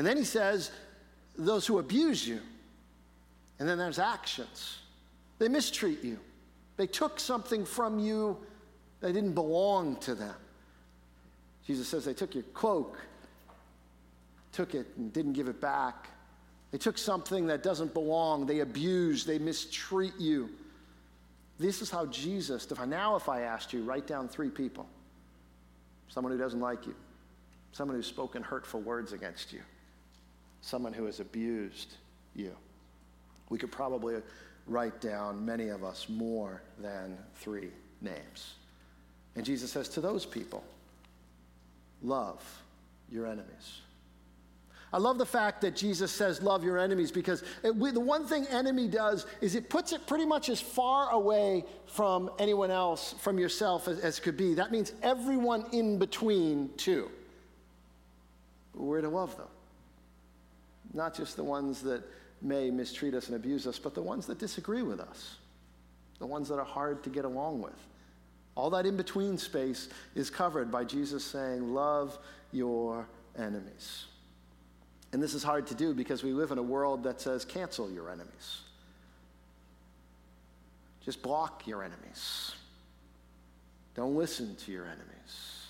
And 0.00 0.06
then 0.06 0.16
he 0.16 0.24
says, 0.24 0.70
those 1.36 1.66
who 1.66 1.78
abuse 1.78 2.26
you. 2.26 2.40
And 3.58 3.68
then 3.68 3.76
there's 3.76 3.98
actions. 3.98 4.78
They 5.38 5.46
mistreat 5.46 6.02
you. 6.02 6.18
They 6.78 6.86
took 6.86 7.20
something 7.20 7.66
from 7.66 7.98
you 7.98 8.38
that 9.00 9.12
didn't 9.12 9.34
belong 9.34 9.96
to 9.96 10.14
them. 10.14 10.34
Jesus 11.66 11.86
says 11.86 12.06
they 12.06 12.14
took 12.14 12.34
your 12.34 12.44
cloak, 12.54 12.98
took 14.52 14.74
it 14.74 14.86
and 14.96 15.12
didn't 15.12 15.34
give 15.34 15.48
it 15.48 15.60
back. 15.60 16.08
They 16.70 16.78
took 16.78 16.96
something 16.96 17.48
that 17.48 17.62
doesn't 17.62 17.92
belong. 17.92 18.46
They 18.46 18.60
abuse, 18.60 19.26
they 19.26 19.38
mistreat 19.38 20.14
you. 20.18 20.48
This 21.58 21.82
is 21.82 21.90
how 21.90 22.06
Jesus. 22.06 22.66
Now, 22.86 23.16
if 23.16 23.28
I 23.28 23.42
asked 23.42 23.74
you, 23.74 23.82
write 23.82 24.06
down 24.06 24.28
three 24.28 24.48
people 24.48 24.88
someone 26.08 26.32
who 26.32 26.38
doesn't 26.38 26.60
like 26.60 26.86
you, 26.86 26.94
someone 27.72 27.98
who's 27.98 28.06
spoken 28.06 28.42
hurtful 28.42 28.80
words 28.80 29.12
against 29.12 29.52
you, 29.52 29.60
someone 30.60 30.92
who 30.92 31.06
has 31.06 31.20
abused 31.20 31.94
you. 32.34 32.54
We 33.48 33.58
could 33.58 33.72
probably 33.72 34.16
write 34.66 35.00
down, 35.00 35.44
many 35.44 35.68
of 35.68 35.82
us, 35.82 36.08
more 36.08 36.62
than 36.78 37.18
three 37.36 37.70
names. 38.00 38.54
And 39.36 39.44
Jesus 39.44 39.72
says 39.72 39.88
to 39.90 40.00
those 40.00 40.24
people, 40.24 40.62
love 42.02 42.42
your 43.10 43.26
enemies. 43.26 43.80
I 44.92 44.98
love 44.98 45.18
the 45.18 45.26
fact 45.26 45.60
that 45.60 45.76
Jesus 45.76 46.10
says, 46.10 46.42
Love 46.42 46.64
your 46.64 46.76
enemies, 46.76 47.12
because 47.12 47.44
it, 47.62 47.74
we, 47.74 47.92
the 47.92 48.00
one 48.00 48.26
thing 48.26 48.46
enemy 48.48 48.88
does 48.88 49.24
is 49.40 49.54
it 49.54 49.70
puts 49.70 49.92
it 49.92 50.04
pretty 50.06 50.26
much 50.26 50.48
as 50.48 50.60
far 50.60 51.10
away 51.10 51.64
from 51.86 52.28
anyone 52.40 52.72
else, 52.72 53.14
from 53.20 53.38
yourself, 53.38 53.86
as, 53.86 54.00
as 54.00 54.18
could 54.18 54.36
be. 54.36 54.54
That 54.54 54.72
means 54.72 54.92
everyone 55.02 55.66
in 55.72 55.98
between, 55.98 56.70
too. 56.76 57.08
We're 58.74 59.00
to 59.00 59.08
love 59.08 59.36
them. 59.36 59.46
Not 60.92 61.14
just 61.14 61.36
the 61.36 61.44
ones 61.44 61.82
that 61.82 62.02
may 62.42 62.70
mistreat 62.70 63.14
us 63.14 63.26
and 63.26 63.36
abuse 63.36 63.66
us, 63.66 63.78
but 63.78 63.94
the 63.94 64.02
ones 64.02 64.26
that 64.26 64.38
disagree 64.38 64.82
with 64.82 65.00
us, 65.00 65.36
the 66.18 66.26
ones 66.26 66.48
that 66.48 66.58
are 66.58 66.64
hard 66.64 67.02
to 67.04 67.10
get 67.10 67.24
along 67.24 67.60
with. 67.62 67.86
All 68.54 68.70
that 68.70 68.86
in 68.86 68.96
between 68.96 69.38
space 69.38 69.88
is 70.14 70.28
covered 70.30 70.70
by 70.70 70.84
Jesus 70.84 71.24
saying, 71.24 71.72
Love 71.72 72.18
your 72.52 73.06
enemies. 73.38 74.06
And 75.12 75.22
this 75.22 75.34
is 75.34 75.42
hard 75.42 75.66
to 75.68 75.74
do 75.74 75.94
because 75.94 76.22
we 76.22 76.32
live 76.32 76.50
in 76.50 76.58
a 76.58 76.62
world 76.62 77.04
that 77.04 77.20
says, 77.20 77.44
Cancel 77.44 77.90
your 77.90 78.10
enemies. 78.10 78.60
Just 81.04 81.22
block 81.22 81.66
your 81.66 81.82
enemies. 81.82 82.54
Don't 83.94 84.14
listen 84.14 84.54
to 84.56 84.72
your 84.72 84.84
enemies. 84.84 85.66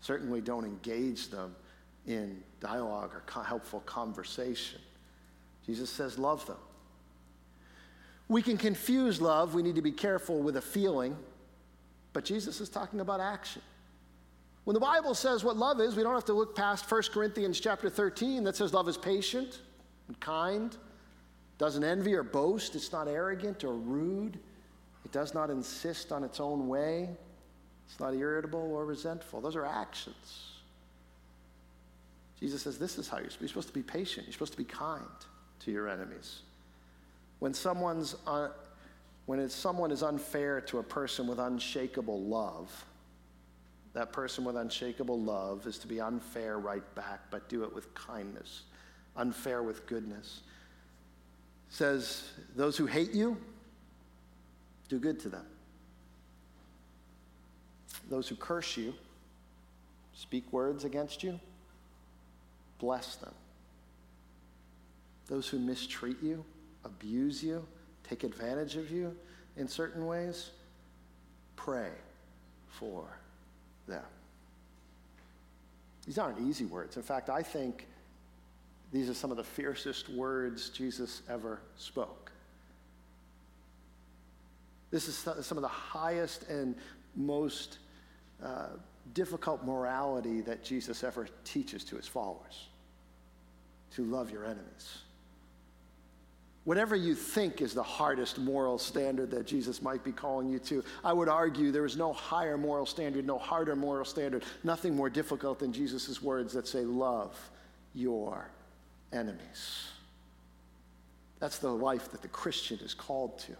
Certainly 0.00 0.40
don't 0.40 0.64
engage 0.64 1.28
them 1.28 1.54
in 2.08 2.42
dialogue 2.60 3.12
or 3.14 3.42
helpful 3.44 3.80
conversation. 3.80 4.80
Jesus 5.64 5.90
says, 5.90 6.18
love 6.18 6.44
them. 6.46 6.56
We 8.28 8.42
can 8.42 8.56
confuse 8.56 9.20
love. 9.20 9.54
We 9.54 9.62
need 9.62 9.76
to 9.76 9.82
be 9.82 9.92
careful 9.92 10.40
with 10.40 10.56
a 10.56 10.62
feeling. 10.62 11.16
But 12.12 12.24
Jesus 12.24 12.60
is 12.60 12.68
talking 12.68 13.00
about 13.00 13.20
action. 13.20 13.62
When 14.64 14.74
the 14.74 14.80
Bible 14.80 15.14
says 15.14 15.44
what 15.44 15.56
love 15.56 15.80
is, 15.80 15.96
we 15.96 16.02
don't 16.02 16.14
have 16.14 16.24
to 16.26 16.32
look 16.32 16.56
past 16.56 16.90
1 16.90 17.02
Corinthians 17.12 17.60
chapter 17.60 17.88
13 17.88 18.44
that 18.44 18.56
says 18.56 18.74
love 18.74 18.88
is 18.88 18.98
patient 18.98 19.60
and 20.08 20.18
kind, 20.20 20.76
doesn't 21.58 21.84
envy 21.84 22.14
or 22.14 22.22
boast, 22.22 22.74
it's 22.74 22.92
not 22.92 23.08
arrogant 23.08 23.64
or 23.64 23.74
rude, 23.74 24.38
it 25.04 25.12
does 25.12 25.32
not 25.32 25.48
insist 25.48 26.12
on 26.12 26.22
its 26.22 26.38
own 26.38 26.68
way, 26.68 27.08
it's 27.86 27.98
not 27.98 28.14
irritable 28.14 28.72
or 28.72 28.84
resentful. 28.84 29.40
Those 29.40 29.56
are 29.56 29.64
actions. 29.64 30.57
Jesus 32.40 32.62
says, 32.62 32.78
This 32.78 32.98
is 32.98 33.08
how 33.08 33.18
you're, 33.18 33.30
supposed 33.30 33.68
to 33.68 33.74
be 33.74 33.82
patient. 33.82 34.26
You're 34.26 34.32
supposed 34.32 34.52
to 34.52 34.58
be 34.58 34.64
kind 34.64 35.04
to 35.60 35.70
your 35.70 35.88
enemies. 35.88 36.40
When 37.38 37.54
someone's 37.54 38.16
uh, 38.26 38.48
when 39.26 39.46
someone 39.50 39.90
is 39.90 40.02
unfair 40.02 40.62
to 40.62 40.78
a 40.78 40.82
person 40.82 41.26
with 41.26 41.38
unshakable 41.38 42.22
love, 42.22 42.86
that 43.92 44.10
person 44.10 44.42
with 44.42 44.56
unshakable 44.56 45.20
love 45.20 45.66
is 45.66 45.76
to 45.80 45.86
be 45.86 46.00
unfair 46.00 46.58
right 46.58 46.94
back, 46.94 47.20
but 47.30 47.46
do 47.48 47.62
it 47.64 47.74
with 47.74 47.92
kindness, 47.92 48.62
unfair 49.16 49.62
with 49.62 49.86
goodness. 49.86 50.40
says, 51.68 52.30
Those 52.56 52.78
who 52.78 52.86
hate 52.86 53.12
you, 53.12 53.36
do 54.88 54.98
good 54.98 55.20
to 55.20 55.28
them. 55.28 55.44
Those 58.08 58.28
who 58.28 58.36
curse 58.36 58.78
you, 58.78 58.94
speak 60.14 60.50
words 60.52 60.84
against 60.84 61.22
you, 61.22 61.38
bless 62.78 63.16
them. 63.16 63.34
Those 65.26 65.48
who 65.48 65.58
mistreat 65.58 66.16
you, 66.22 66.44
abuse 66.84 67.42
you, 67.42 67.66
take 68.08 68.24
advantage 68.24 68.76
of 68.76 68.90
you 68.90 69.14
in 69.56 69.68
certain 69.68 70.06
ways, 70.06 70.50
pray 71.56 71.90
for 72.70 73.06
them. 73.86 74.04
These 76.06 76.18
aren't 76.18 76.40
easy 76.40 76.64
words. 76.64 76.96
In 76.96 77.02
fact, 77.02 77.28
I 77.28 77.42
think 77.42 77.86
these 78.92 79.10
are 79.10 79.14
some 79.14 79.30
of 79.30 79.36
the 79.36 79.44
fiercest 79.44 80.08
words 80.08 80.70
Jesus 80.70 81.20
ever 81.28 81.60
spoke. 81.76 82.32
This 84.90 85.08
is 85.08 85.16
some 85.16 85.58
of 85.58 85.62
the 85.62 85.68
highest 85.68 86.48
and 86.48 86.74
most 87.14 87.78
uh, 88.42 88.68
difficult 89.14 89.64
morality 89.64 90.40
that 90.42 90.62
Jesus 90.62 91.04
ever 91.04 91.28
teaches 91.44 91.84
to 91.84 91.96
his 91.96 92.06
followers 92.06 92.68
to 93.94 94.04
love 94.04 94.30
your 94.30 94.44
enemies. 94.44 94.98
Whatever 96.64 96.96
you 96.96 97.14
think 97.14 97.62
is 97.62 97.72
the 97.72 97.82
hardest 97.82 98.38
moral 98.38 98.78
standard 98.78 99.30
that 99.30 99.46
Jesus 99.46 99.80
might 99.80 100.04
be 100.04 100.12
calling 100.12 100.50
you 100.50 100.58
to, 100.58 100.84
I 101.02 101.14
would 101.14 101.28
argue 101.28 101.72
there 101.72 101.86
is 101.86 101.96
no 101.96 102.12
higher 102.12 102.58
moral 102.58 102.84
standard, 102.84 103.26
no 103.26 103.38
harder 103.38 103.74
moral 103.74 104.04
standard, 104.04 104.44
nothing 104.64 104.94
more 104.94 105.08
difficult 105.08 105.58
than 105.58 105.72
Jesus' 105.72 106.20
words 106.20 106.52
that 106.52 106.68
say, 106.68 106.80
Love 106.80 107.34
your 107.94 108.50
enemies. 109.14 109.88
That's 111.40 111.58
the 111.58 111.70
life 111.70 112.10
that 112.10 112.20
the 112.20 112.28
Christian 112.28 112.78
is 112.80 112.92
called 112.92 113.38
to. 113.40 113.56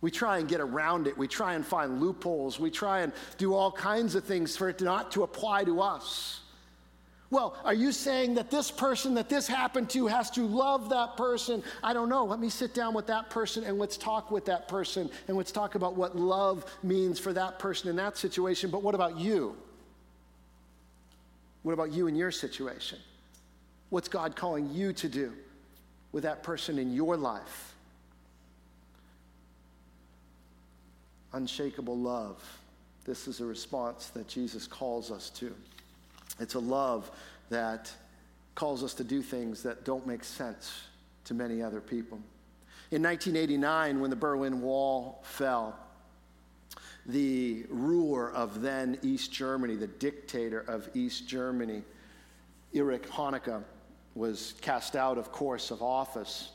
We 0.00 0.10
try 0.10 0.38
and 0.38 0.48
get 0.48 0.60
around 0.60 1.06
it. 1.06 1.18
We 1.18 1.28
try 1.28 1.54
and 1.54 1.64
find 1.64 2.00
loopholes. 2.00 2.58
We 2.58 2.70
try 2.70 3.00
and 3.00 3.12
do 3.36 3.54
all 3.54 3.70
kinds 3.70 4.14
of 4.14 4.24
things 4.24 4.56
for 4.56 4.68
it 4.68 4.80
not 4.80 5.12
to 5.12 5.22
apply 5.22 5.64
to 5.64 5.82
us. 5.82 6.40
Well, 7.30 7.54
are 7.64 7.74
you 7.74 7.92
saying 7.92 8.34
that 8.34 8.50
this 8.50 8.72
person 8.72 9.14
that 9.14 9.28
this 9.28 9.46
happened 9.46 9.90
to 9.90 10.08
has 10.08 10.30
to 10.32 10.46
love 10.46 10.88
that 10.88 11.16
person? 11.16 11.62
I 11.82 11.92
don't 11.92 12.08
know. 12.08 12.24
Let 12.24 12.40
me 12.40 12.48
sit 12.48 12.74
down 12.74 12.92
with 12.92 13.06
that 13.06 13.30
person 13.30 13.62
and 13.62 13.78
let's 13.78 13.96
talk 13.96 14.32
with 14.32 14.46
that 14.46 14.66
person 14.66 15.08
and 15.28 15.36
let's 15.36 15.52
talk 15.52 15.76
about 15.76 15.94
what 15.94 16.16
love 16.16 16.64
means 16.82 17.20
for 17.20 17.32
that 17.32 17.60
person 17.60 17.88
in 17.88 17.96
that 17.96 18.16
situation. 18.16 18.70
But 18.70 18.82
what 18.82 18.96
about 18.96 19.16
you? 19.16 19.56
What 21.62 21.72
about 21.72 21.92
you 21.92 22.08
in 22.08 22.16
your 22.16 22.32
situation? 22.32 22.98
What's 23.90 24.08
God 24.08 24.34
calling 24.34 24.72
you 24.72 24.92
to 24.94 25.08
do 25.08 25.32
with 26.10 26.24
that 26.24 26.42
person 26.42 26.80
in 26.80 26.92
your 26.92 27.16
life? 27.16 27.74
Unshakable 31.32 31.96
love. 31.96 32.42
This 33.04 33.28
is 33.28 33.40
a 33.40 33.44
response 33.44 34.08
that 34.08 34.28
Jesus 34.28 34.66
calls 34.66 35.10
us 35.10 35.30
to. 35.30 35.54
It's 36.38 36.54
a 36.54 36.60
love 36.60 37.10
that 37.48 37.92
calls 38.54 38.82
us 38.82 38.94
to 38.94 39.04
do 39.04 39.22
things 39.22 39.62
that 39.62 39.84
don't 39.84 40.06
make 40.06 40.24
sense 40.24 40.82
to 41.24 41.34
many 41.34 41.62
other 41.62 41.80
people. 41.80 42.18
In 42.90 43.02
1989, 43.02 44.00
when 44.00 44.10
the 44.10 44.16
Berlin 44.16 44.60
Wall 44.60 45.20
fell, 45.22 45.78
the 47.06 47.64
ruler 47.68 48.30
of 48.32 48.60
then 48.60 48.98
East 49.02 49.32
Germany, 49.32 49.76
the 49.76 49.86
dictator 49.86 50.60
of 50.60 50.88
East 50.94 51.28
Germany, 51.28 51.82
Erich 52.74 53.08
Honecker, 53.08 53.62
was 54.14 54.54
cast 54.60 54.96
out, 54.96 55.18
of 55.18 55.32
course, 55.32 55.70
of 55.70 55.82
office. 55.82 56.50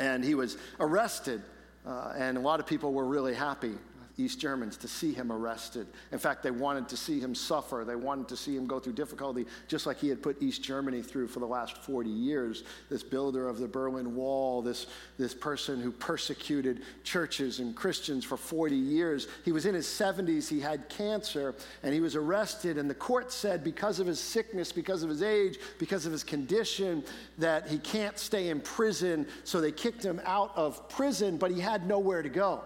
And 0.00 0.24
he 0.24 0.34
was 0.34 0.56
arrested, 0.80 1.42
uh, 1.86 2.12
and 2.16 2.36
a 2.36 2.40
lot 2.40 2.60
of 2.60 2.66
people 2.66 2.92
were 2.92 3.06
really 3.06 3.34
happy 3.34 3.74
East 4.18 4.38
Germans 4.40 4.76
to 4.78 4.88
see 4.88 5.12
him 5.12 5.32
arrested. 5.32 5.86
In 6.10 6.18
fact, 6.18 6.42
they 6.42 6.50
wanted 6.50 6.88
to 6.88 6.96
see 6.96 7.18
him 7.18 7.34
suffer. 7.34 7.84
They 7.86 7.96
wanted 7.96 8.28
to 8.28 8.36
see 8.36 8.54
him 8.54 8.66
go 8.66 8.78
through 8.78 8.92
difficulty, 8.92 9.46
just 9.68 9.86
like 9.86 9.98
he 9.98 10.08
had 10.08 10.22
put 10.22 10.42
East 10.42 10.62
Germany 10.62 11.02
through 11.02 11.28
for 11.28 11.40
the 11.40 11.46
last 11.46 11.78
40 11.78 12.10
years. 12.10 12.64
This 12.90 13.02
builder 13.02 13.48
of 13.48 13.58
the 13.58 13.68
Berlin 13.68 14.14
Wall, 14.14 14.60
this, 14.60 14.86
this 15.18 15.34
person 15.34 15.80
who 15.80 15.90
persecuted 15.90 16.82
churches 17.04 17.58
and 17.58 17.74
Christians 17.74 18.24
for 18.24 18.36
40 18.36 18.76
years. 18.76 19.28
He 19.44 19.52
was 19.52 19.64
in 19.64 19.74
his 19.74 19.86
70s, 19.86 20.48
he 20.48 20.60
had 20.60 20.88
cancer, 20.88 21.54
and 21.82 21.94
he 21.94 22.00
was 22.00 22.14
arrested. 22.14 22.76
And 22.76 22.90
the 22.90 22.94
court 22.94 23.32
said, 23.32 23.64
because 23.64 23.98
of 23.98 24.06
his 24.06 24.20
sickness, 24.20 24.72
because 24.72 25.02
of 25.02 25.08
his 25.08 25.22
age, 25.22 25.58
because 25.78 26.04
of 26.04 26.12
his 26.12 26.24
condition, 26.24 27.02
that 27.38 27.68
he 27.68 27.78
can't 27.78 28.18
stay 28.18 28.50
in 28.50 28.60
prison. 28.60 29.26
So 29.44 29.60
they 29.60 29.72
kicked 29.72 30.04
him 30.04 30.20
out 30.24 30.52
of 30.54 30.88
prison, 30.88 31.38
but 31.38 31.50
he 31.50 31.60
had 31.60 31.86
nowhere 31.86 32.22
to 32.22 32.28
go. 32.28 32.62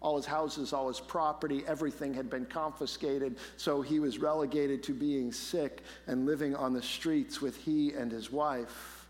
All 0.00 0.16
his 0.16 0.26
houses, 0.26 0.72
all 0.72 0.88
his 0.88 1.00
property, 1.00 1.62
everything 1.66 2.14
had 2.14 2.30
been 2.30 2.46
confiscated. 2.46 3.36
So 3.56 3.82
he 3.82 4.00
was 4.00 4.18
relegated 4.18 4.82
to 4.84 4.94
being 4.94 5.30
sick 5.32 5.82
and 6.06 6.24
living 6.24 6.54
on 6.54 6.72
the 6.72 6.82
streets 6.82 7.40
with 7.40 7.56
he 7.56 7.92
and 7.92 8.10
his 8.10 8.32
wife. 8.32 9.06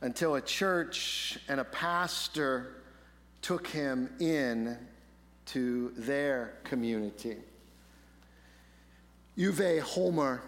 Until 0.00 0.36
a 0.36 0.40
church 0.40 1.38
and 1.48 1.60
a 1.60 1.64
pastor 1.64 2.76
took 3.42 3.66
him 3.66 4.10
in 4.20 4.78
to 5.46 5.92
their 5.96 6.54
community. 6.64 7.36
Uwe 9.36 9.80
Holmer 9.80 10.42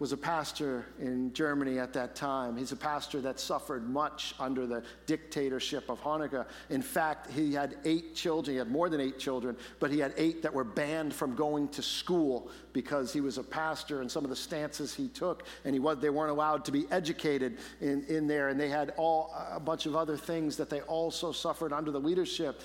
was 0.00 0.12
a 0.12 0.16
pastor 0.16 0.86
in 0.98 1.30
Germany 1.34 1.78
at 1.78 1.92
that 1.92 2.16
time. 2.16 2.56
He's 2.56 2.72
a 2.72 2.76
pastor 2.76 3.20
that 3.20 3.38
suffered 3.38 3.86
much 3.86 4.34
under 4.40 4.66
the 4.66 4.82
dictatorship 5.04 5.90
of 5.90 6.00
Honecker. 6.00 6.46
In 6.70 6.80
fact, 6.80 7.30
he 7.30 7.52
had 7.52 7.76
eight 7.84 8.14
children. 8.14 8.54
He 8.54 8.58
had 8.58 8.70
more 8.70 8.88
than 8.88 8.98
eight 8.98 9.18
children, 9.18 9.58
but 9.78 9.90
he 9.90 9.98
had 9.98 10.14
eight 10.16 10.40
that 10.40 10.54
were 10.54 10.64
banned 10.64 11.12
from 11.12 11.34
going 11.34 11.68
to 11.68 11.82
school 11.82 12.50
because 12.72 13.12
he 13.12 13.20
was 13.20 13.36
a 13.36 13.42
pastor 13.42 14.00
and 14.00 14.10
some 14.10 14.24
of 14.24 14.30
the 14.30 14.36
stances 14.36 14.94
he 14.94 15.06
took. 15.08 15.44
And 15.66 15.74
he 15.74 15.80
was, 15.80 15.98
they 15.98 16.08
weren't 16.08 16.30
allowed 16.30 16.64
to 16.64 16.72
be 16.72 16.86
educated 16.90 17.58
in, 17.82 18.02
in 18.08 18.26
there. 18.26 18.48
And 18.48 18.58
they 18.58 18.70
had 18.70 18.94
all 18.96 19.34
a 19.52 19.60
bunch 19.60 19.84
of 19.84 19.96
other 19.96 20.16
things 20.16 20.56
that 20.56 20.70
they 20.70 20.80
also 20.82 21.30
suffered 21.30 21.74
under 21.74 21.90
the 21.90 22.00
leadership 22.00 22.62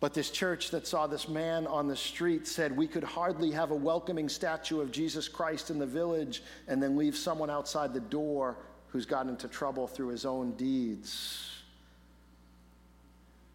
but 0.00 0.14
this 0.14 0.30
church 0.30 0.70
that 0.70 0.86
saw 0.86 1.06
this 1.06 1.28
man 1.28 1.66
on 1.66 1.86
the 1.86 1.94
street 1.94 2.48
said 2.48 2.74
we 2.74 2.86
could 2.86 3.04
hardly 3.04 3.50
have 3.50 3.70
a 3.70 3.76
welcoming 3.76 4.30
statue 4.30 4.80
of 4.80 4.90
Jesus 4.90 5.28
Christ 5.28 5.70
in 5.70 5.78
the 5.78 5.86
village 5.86 6.42
and 6.68 6.82
then 6.82 6.96
leave 6.96 7.14
someone 7.14 7.50
outside 7.50 7.92
the 7.92 8.00
door 8.00 8.56
who's 8.88 9.04
gotten 9.04 9.28
into 9.28 9.46
trouble 9.46 9.86
through 9.86 10.08
his 10.08 10.24
own 10.24 10.52
deeds. 10.52 11.46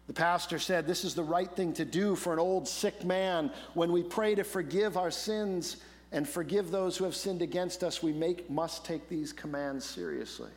The 0.06 0.12
pastor 0.12 0.60
said, 0.60 0.86
This 0.86 1.04
is 1.04 1.16
the 1.16 1.24
right 1.24 1.50
thing 1.50 1.72
to 1.74 1.84
do 1.84 2.14
for 2.14 2.32
an 2.32 2.38
old 2.38 2.68
sick 2.68 3.04
man. 3.04 3.50
When 3.74 3.90
we 3.90 4.04
pray 4.04 4.36
to 4.36 4.44
forgive 4.44 4.96
our 4.96 5.10
sins 5.10 5.78
and 6.12 6.28
forgive 6.28 6.70
those 6.70 6.96
who 6.96 7.04
have 7.04 7.16
sinned 7.16 7.42
against 7.42 7.82
us, 7.82 8.04
we 8.04 8.12
make, 8.12 8.48
must 8.48 8.84
take 8.84 9.08
these 9.08 9.32
commands 9.32 9.84
seriously. 9.84 10.50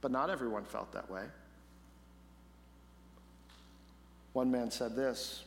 But 0.00 0.12
not 0.12 0.30
everyone 0.30 0.64
felt 0.64 0.92
that 0.92 1.10
way. 1.10 1.24
One 4.34 4.50
man 4.50 4.70
said 4.70 4.94
this 4.94 5.42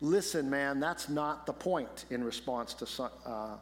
Listen, 0.00 0.50
man, 0.50 0.80
that's 0.80 1.08
not 1.08 1.46
the 1.46 1.52
point 1.52 2.06
in 2.10 2.24
response 2.24 2.74
to, 2.74 3.10
uh, 3.26 3.56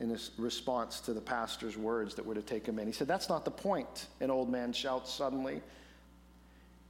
in 0.00 0.16
response 0.38 1.00
to 1.00 1.12
the 1.12 1.20
pastor's 1.20 1.76
words 1.76 2.14
that 2.14 2.24
were 2.24 2.34
to 2.34 2.42
take 2.42 2.64
him 2.64 2.78
in. 2.78 2.86
He 2.86 2.92
said, 2.92 3.08
That's 3.08 3.28
not 3.28 3.44
the 3.44 3.50
point, 3.50 4.06
an 4.20 4.30
old 4.30 4.48
man 4.48 4.72
shouts 4.72 5.12
suddenly. 5.12 5.60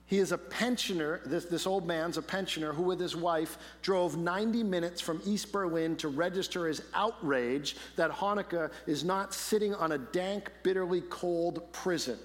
He 0.06 0.18
is 0.18 0.32
a 0.32 0.38
pensioner, 0.38 1.20
this, 1.26 1.44
this 1.44 1.66
old 1.66 1.86
man's 1.86 2.16
a 2.16 2.22
pensioner 2.22 2.72
who, 2.72 2.82
with 2.82 2.98
his 2.98 3.14
wife, 3.14 3.58
drove 3.82 4.16
90 4.16 4.62
minutes 4.62 5.02
from 5.02 5.20
East 5.26 5.52
Berlin 5.52 5.96
to 5.96 6.08
register 6.08 6.66
his 6.66 6.80
outrage 6.94 7.76
that 7.96 8.10
Honecker 8.10 8.70
is 8.86 9.04
not 9.04 9.34
sitting 9.34 9.74
on 9.74 9.92
a 9.92 9.98
dank, 9.98 10.50
bitterly 10.62 11.02
cold 11.02 11.70
prison. 11.72 12.18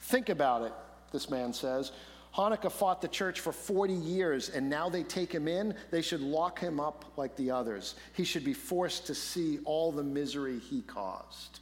Think 0.00 0.28
about 0.28 0.62
it, 0.62 0.72
this 1.12 1.30
man 1.30 1.52
says. 1.52 1.92
Honecker 2.34 2.72
fought 2.72 3.02
the 3.02 3.08
church 3.08 3.40
for 3.40 3.52
40 3.52 3.92
years, 3.92 4.48
and 4.48 4.70
now 4.70 4.88
they 4.88 5.02
take 5.02 5.30
him 5.30 5.46
in. 5.46 5.74
They 5.90 6.00
should 6.00 6.22
lock 6.22 6.58
him 6.58 6.80
up 6.80 7.04
like 7.16 7.36
the 7.36 7.50
others. 7.50 7.94
He 8.14 8.24
should 8.24 8.44
be 8.44 8.54
forced 8.54 9.06
to 9.08 9.14
see 9.14 9.58
all 9.64 9.92
the 9.92 10.02
misery 10.02 10.58
he 10.58 10.80
caused. 10.82 11.60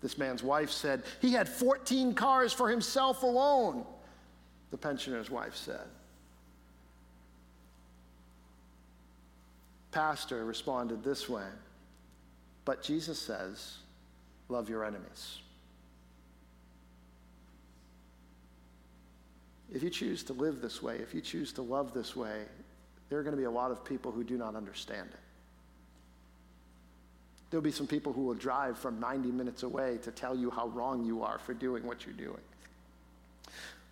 This 0.00 0.18
man's 0.18 0.42
wife 0.42 0.70
said, 0.70 1.04
He 1.20 1.32
had 1.32 1.48
14 1.48 2.14
cars 2.14 2.52
for 2.52 2.68
himself 2.68 3.22
alone, 3.22 3.86
the 4.72 4.76
pensioner's 4.76 5.30
wife 5.30 5.54
said. 5.54 5.86
Pastor 9.92 10.44
responded 10.44 11.04
this 11.04 11.28
way, 11.28 11.46
But 12.64 12.82
Jesus 12.82 13.20
says, 13.20 13.78
Love 14.48 14.68
your 14.68 14.84
enemies. 14.84 15.38
If 19.74 19.82
you 19.82 19.90
choose 19.90 20.22
to 20.24 20.32
live 20.32 20.62
this 20.62 20.80
way, 20.80 20.98
if 20.98 21.12
you 21.12 21.20
choose 21.20 21.52
to 21.54 21.62
love 21.62 21.92
this 21.92 22.14
way, 22.14 22.42
there 23.08 23.18
are 23.18 23.22
going 23.24 23.34
to 23.34 23.40
be 23.40 23.44
a 23.44 23.50
lot 23.50 23.72
of 23.72 23.84
people 23.84 24.12
who 24.12 24.22
do 24.22 24.38
not 24.38 24.54
understand 24.54 25.08
it. 25.12 25.18
There'll 27.50 27.62
be 27.62 27.72
some 27.72 27.88
people 27.88 28.12
who 28.12 28.22
will 28.22 28.34
drive 28.34 28.78
from 28.78 29.00
90 29.00 29.30
minutes 29.32 29.64
away 29.64 29.98
to 30.02 30.12
tell 30.12 30.36
you 30.36 30.50
how 30.50 30.68
wrong 30.68 31.04
you 31.04 31.22
are 31.22 31.38
for 31.38 31.54
doing 31.54 31.84
what 31.84 32.06
you're 32.06 32.14
doing. 32.14 32.40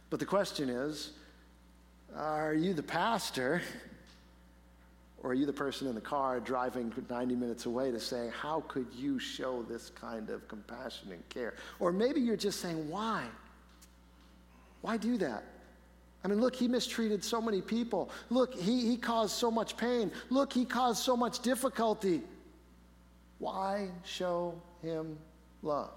But 0.08 0.20
the 0.20 0.26
question 0.26 0.68
is 0.68 1.10
are 2.16 2.54
you 2.54 2.74
the 2.74 2.82
pastor? 2.82 3.62
Or 5.22 5.30
are 5.30 5.34
you 5.34 5.46
the 5.46 5.52
person 5.52 5.86
in 5.86 5.94
the 5.94 6.00
car 6.00 6.40
driving 6.40 6.92
90 7.08 7.36
minutes 7.36 7.66
away 7.66 7.92
to 7.92 8.00
say, 8.00 8.28
How 8.36 8.64
could 8.66 8.86
you 8.92 9.20
show 9.20 9.62
this 9.62 9.90
kind 9.90 10.30
of 10.30 10.48
compassion 10.48 11.12
and 11.12 11.28
care? 11.28 11.54
Or 11.78 11.92
maybe 11.92 12.20
you're 12.20 12.36
just 12.36 12.60
saying, 12.60 12.88
Why? 12.88 13.24
Why 14.80 14.96
do 14.96 15.16
that? 15.18 15.44
I 16.24 16.28
mean, 16.28 16.40
look, 16.40 16.54
he 16.54 16.68
mistreated 16.68 17.24
so 17.24 17.40
many 17.40 17.60
people. 17.60 18.10
Look, 18.30 18.54
he, 18.54 18.86
he 18.86 18.96
caused 18.96 19.34
so 19.34 19.50
much 19.50 19.76
pain. 19.76 20.12
Look, 20.30 20.52
he 20.52 20.64
caused 20.64 21.02
so 21.02 21.16
much 21.16 21.40
difficulty. 21.40 22.22
Why 23.38 23.88
show 24.04 24.54
him 24.82 25.18
love? 25.62 25.90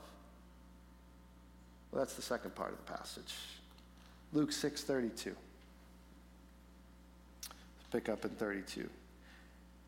Well, 1.92 2.04
that's 2.04 2.16
the 2.16 2.24
second 2.24 2.56
part 2.56 2.72
of 2.72 2.78
the 2.78 2.92
passage. 2.92 3.36
Luke 4.34 4.52
6:32. 4.52 5.34
pick 7.92 8.10
up 8.10 8.26
in 8.26 8.32
32. 8.32 8.90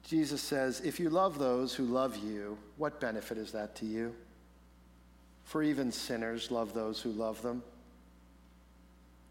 Jesus 0.04 0.42
says, 0.42 0.80
If 0.82 1.00
you 1.00 1.10
love 1.10 1.38
those 1.38 1.74
who 1.74 1.84
love 1.84 2.16
you, 2.16 2.58
what 2.78 3.02
benefit 3.02 3.38
is 3.38 3.52
that 3.52 3.76
to 3.78 3.86
you? 3.86 4.16
For 5.44 5.64
even 5.64 5.92
sinners 5.92 6.50
love 6.50 6.74
those 6.74 7.02
who 7.02 7.12
love 7.12 7.42
them. 7.42 7.64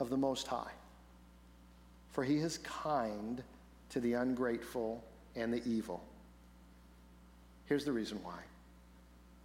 of 0.00 0.10
the 0.10 0.16
Most 0.16 0.46
High. 0.46 0.70
For 2.10 2.24
he 2.24 2.36
is 2.36 2.58
kind 2.58 3.42
to 3.90 4.00
the 4.00 4.14
ungrateful 4.14 5.02
and 5.36 5.52
the 5.52 5.62
evil. 5.66 6.02
Here's 7.66 7.84
the 7.84 7.92
reason 7.92 8.18
why 8.22 8.38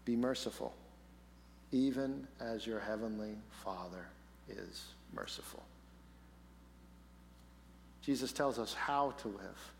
be 0.05 0.15
merciful, 0.15 0.73
even 1.71 2.27
as 2.39 2.65
your 2.65 2.79
heavenly 2.79 3.35
Father 3.63 4.05
is 4.49 4.85
merciful. 5.13 5.63
Jesus 8.01 8.31
tells 8.31 8.57
us 8.57 8.73
how 8.73 9.11
to 9.19 9.27
live, 9.27 9.71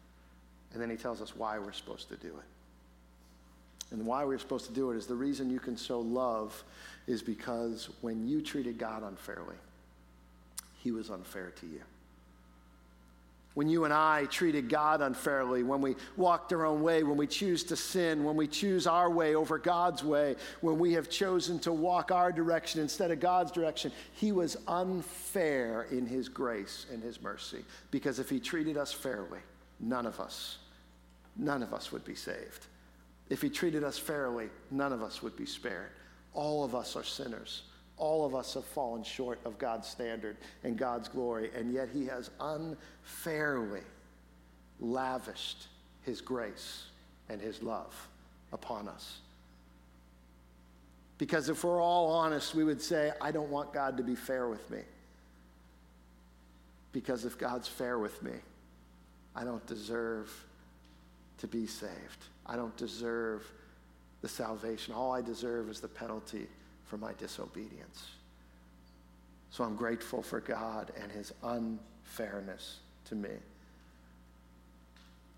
and 0.74 0.82
then 0.82 0.90
he 0.90 0.98
tells 0.98 1.22
us 1.22 1.36
why 1.36 1.58
we're 1.58 1.72
supposed 1.72 2.10
to 2.10 2.16
do 2.16 2.28
it. 2.28 3.92
And 3.92 4.06
why 4.06 4.24
we're 4.24 4.38
supposed 4.38 4.68
to 4.68 4.74
do 4.74 4.92
it 4.92 4.98
is 4.98 5.08
the 5.08 5.16
reason 5.16 5.50
you 5.50 5.60
can 5.60 5.76
show 5.76 6.00
love 6.00 6.64
is 7.08 7.24
because 7.24 7.90
when 8.02 8.28
you 8.28 8.42
treated 8.42 8.78
God 8.78 9.02
unfairly, 9.02 9.56
he 10.84 10.92
was 10.92 11.10
unfair 11.10 11.52
to 11.60 11.66
you. 11.66 11.82
When 13.56 13.68
you 13.68 13.84
and 13.84 13.94
I 13.94 14.26
treated 14.26 14.70
God 14.70 15.02
unfairly, 15.02 15.64
when 15.64 15.82
we 15.82 15.96
walked 16.16 16.54
our 16.54 16.66
own 16.66 16.82
way, 16.82 17.04
when 17.04 17.18
we 17.18 17.28
choose 17.28 17.64
to 17.66 17.76
sin, 17.76 18.24
when 18.24 18.38
we 18.38 18.48
choose 18.48 18.88
our 18.88 19.10
way 19.10 19.36
over 19.36 19.58
God's 19.58 20.04
way, 20.04 20.36
when 20.62 20.80
we 20.80 20.94
have 20.94 21.10
chosen 21.10 21.60
to 21.60 21.74
walk 21.74 22.12
our 22.12 22.32
direction 22.32 22.80
instead 22.80 23.12
of 23.12 23.20
God's 23.20 23.52
direction, 23.52 23.92
He 24.14 24.32
was 24.32 24.56
unfair 24.68 25.88
in 25.92 26.06
His 26.06 26.30
grace 26.30 26.86
and 26.92 27.04
His 27.04 27.22
mercy. 27.22 27.66
Because 27.92 28.20
if 28.20 28.30
He 28.30 28.40
treated 28.40 28.78
us 28.78 28.94
fairly, 28.94 29.40
none 29.80 30.06
of 30.06 30.20
us, 30.20 30.60
none 31.36 31.64
of 31.64 31.74
us 31.74 31.92
would 31.92 32.06
be 32.06 32.16
saved. 32.16 32.68
If 33.30 33.42
He 33.42 33.50
treated 33.50 33.84
us 33.84 33.98
fairly, 33.98 34.50
none 34.72 34.94
of 34.94 35.02
us 35.02 35.22
would 35.22 35.36
be 35.36 35.46
spared. 35.46 35.90
All 36.34 36.64
of 36.64 36.76
us 36.76 36.96
are 36.96 37.04
sinners. 37.04 37.64
All 38.00 38.26
of 38.26 38.34
us 38.34 38.54
have 38.54 38.66
fallen 38.66 39.04
short 39.04 39.40
of 39.46 39.60
God's 39.60 39.88
standard 39.88 40.38
and 40.64 40.78
God's 40.78 41.08
glory, 41.10 41.52
and 41.56 41.72
yet 41.72 41.90
He 41.94 42.06
has 42.06 42.32
unfairly 42.40 43.82
lavished 44.80 45.68
His 46.02 46.22
grace 46.22 46.86
and 47.28 47.42
His 47.42 47.62
love 47.62 47.94
upon 48.54 48.88
us. 48.88 49.20
Because 51.18 51.50
if 51.50 51.66
we're 51.66 51.82
all 51.82 52.08
honest, 52.08 52.56
we 52.56 52.64
would 52.64 52.82
say, 52.82 53.12
I 53.20 53.32
don't 53.32 53.50
want 53.50 53.74
God 53.74 53.98
to 53.98 54.04
be 54.04 54.16
fair 54.16 54.48
with 54.48 54.70
me. 54.72 54.80
Because 56.94 57.26
if 57.26 57.38
God's 57.38 57.68
fair 57.68 58.00
with 58.00 58.24
me, 58.24 58.32
I 59.36 59.44
don't 59.44 59.66
deserve 59.68 60.32
to 61.40 61.48
be 61.48 61.68
saved. 61.68 62.26
I 62.46 62.56
don't 62.56 62.76
deserve 62.78 63.46
the 64.22 64.30
salvation. 64.30 64.94
All 64.94 65.12
I 65.12 65.22
deserve 65.22 65.70
is 65.70 65.82
the 65.82 65.88
penalty 65.90 66.48
for 66.90 66.98
my 66.98 67.14
disobedience. 67.14 68.10
So 69.52 69.64
I'm 69.64 69.76
grateful 69.76 70.22
for 70.22 70.40
God 70.40 70.92
and 71.02 71.12
his 71.12 71.32
unfairness 71.44 72.80
to 73.06 73.16
me. 73.16 73.30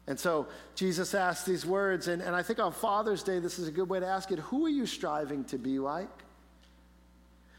And 0.08 0.20
so 0.20 0.48
Jesus 0.76 1.14
asked 1.14 1.46
these 1.46 1.66
words, 1.66 2.08
and, 2.08 2.22
and 2.22 2.36
I 2.36 2.42
think 2.42 2.60
on 2.60 2.72
Father's 2.72 3.22
Day, 3.22 3.40
this 3.40 3.60
is 3.60 3.68
a 3.68 3.72
good 3.72 3.88
way 3.88 4.00
to 4.00 4.08
ask 4.08 4.32
it 4.32 4.40
who 4.40 4.66
are 4.66 4.70
you 4.70 4.86
striving 4.86 5.44
to 5.46 5.58
be 5.58 5.78
like? 5.78 6.10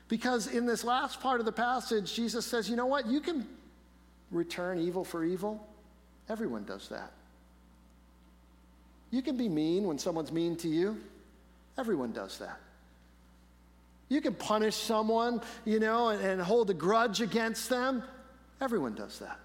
Because 0.09 0.47
in 0.49 0.67
this 0.67 0.85
last 0.85 1.21
part 1.21 1.41
of 1.41 1.47
the 1.47 1.53
passage, 1.53 2.13
Jesus 2.15 2.45
says, 2.45 2.69
you 2.69 2.77
know 2.77 2.87
what? 2.87 3.07
You 3.07 3.21
can 3.21 3.47
return 4.31 4.79
evil 4.79 5.05
for 5.05 5.25
evil. 5.25 5.67
Everyone 6.29 6.65
does 6.65 6.89
that. 6.89 7.13
You 9.11 9.23
can 9.23 9.37
be 9.37 9.49
mean 9.49 9.85
when 9.85 9.99
someone's 9.99 10.33
mean 10.33 10.57
to 10.57 10.69
you. 10.69 10.99
Everyone 11.79 12.13
does 12.13 12.39
that. 12.39 12.59
You 14.13 14.21
can 14.21 14.35
punish 14.35 14.77
someone, 14.77 15.41
you 15.65 15.81
know, 15.81 16.11
and, 16.11 16.23
and 16.23 16.43
hold 16.43 16.69
a 16.69 16.75
grudge 16.75 17.23
against 17.23 17.71
them. 17.71 18.03
Everyone 18.61 18.95
does 18.95 19.19
that. 19.21 19.41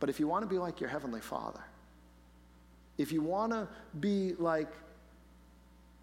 But 0.00 0.08
if 0.08 0.18
you 0.18 0.26
want 0.26 0.42
to 0.42 0.48
be 0.48 0.58
like 0.58 0.80
your 0.80 0.90
Heavenly 0.90 1.20
Father, 1.20 1.60
if 2.98 3.12
you 3.12 3.22
want 3.22 3.52
to 3.52 3.68
be 4.00 4.34
like 4.40 4.72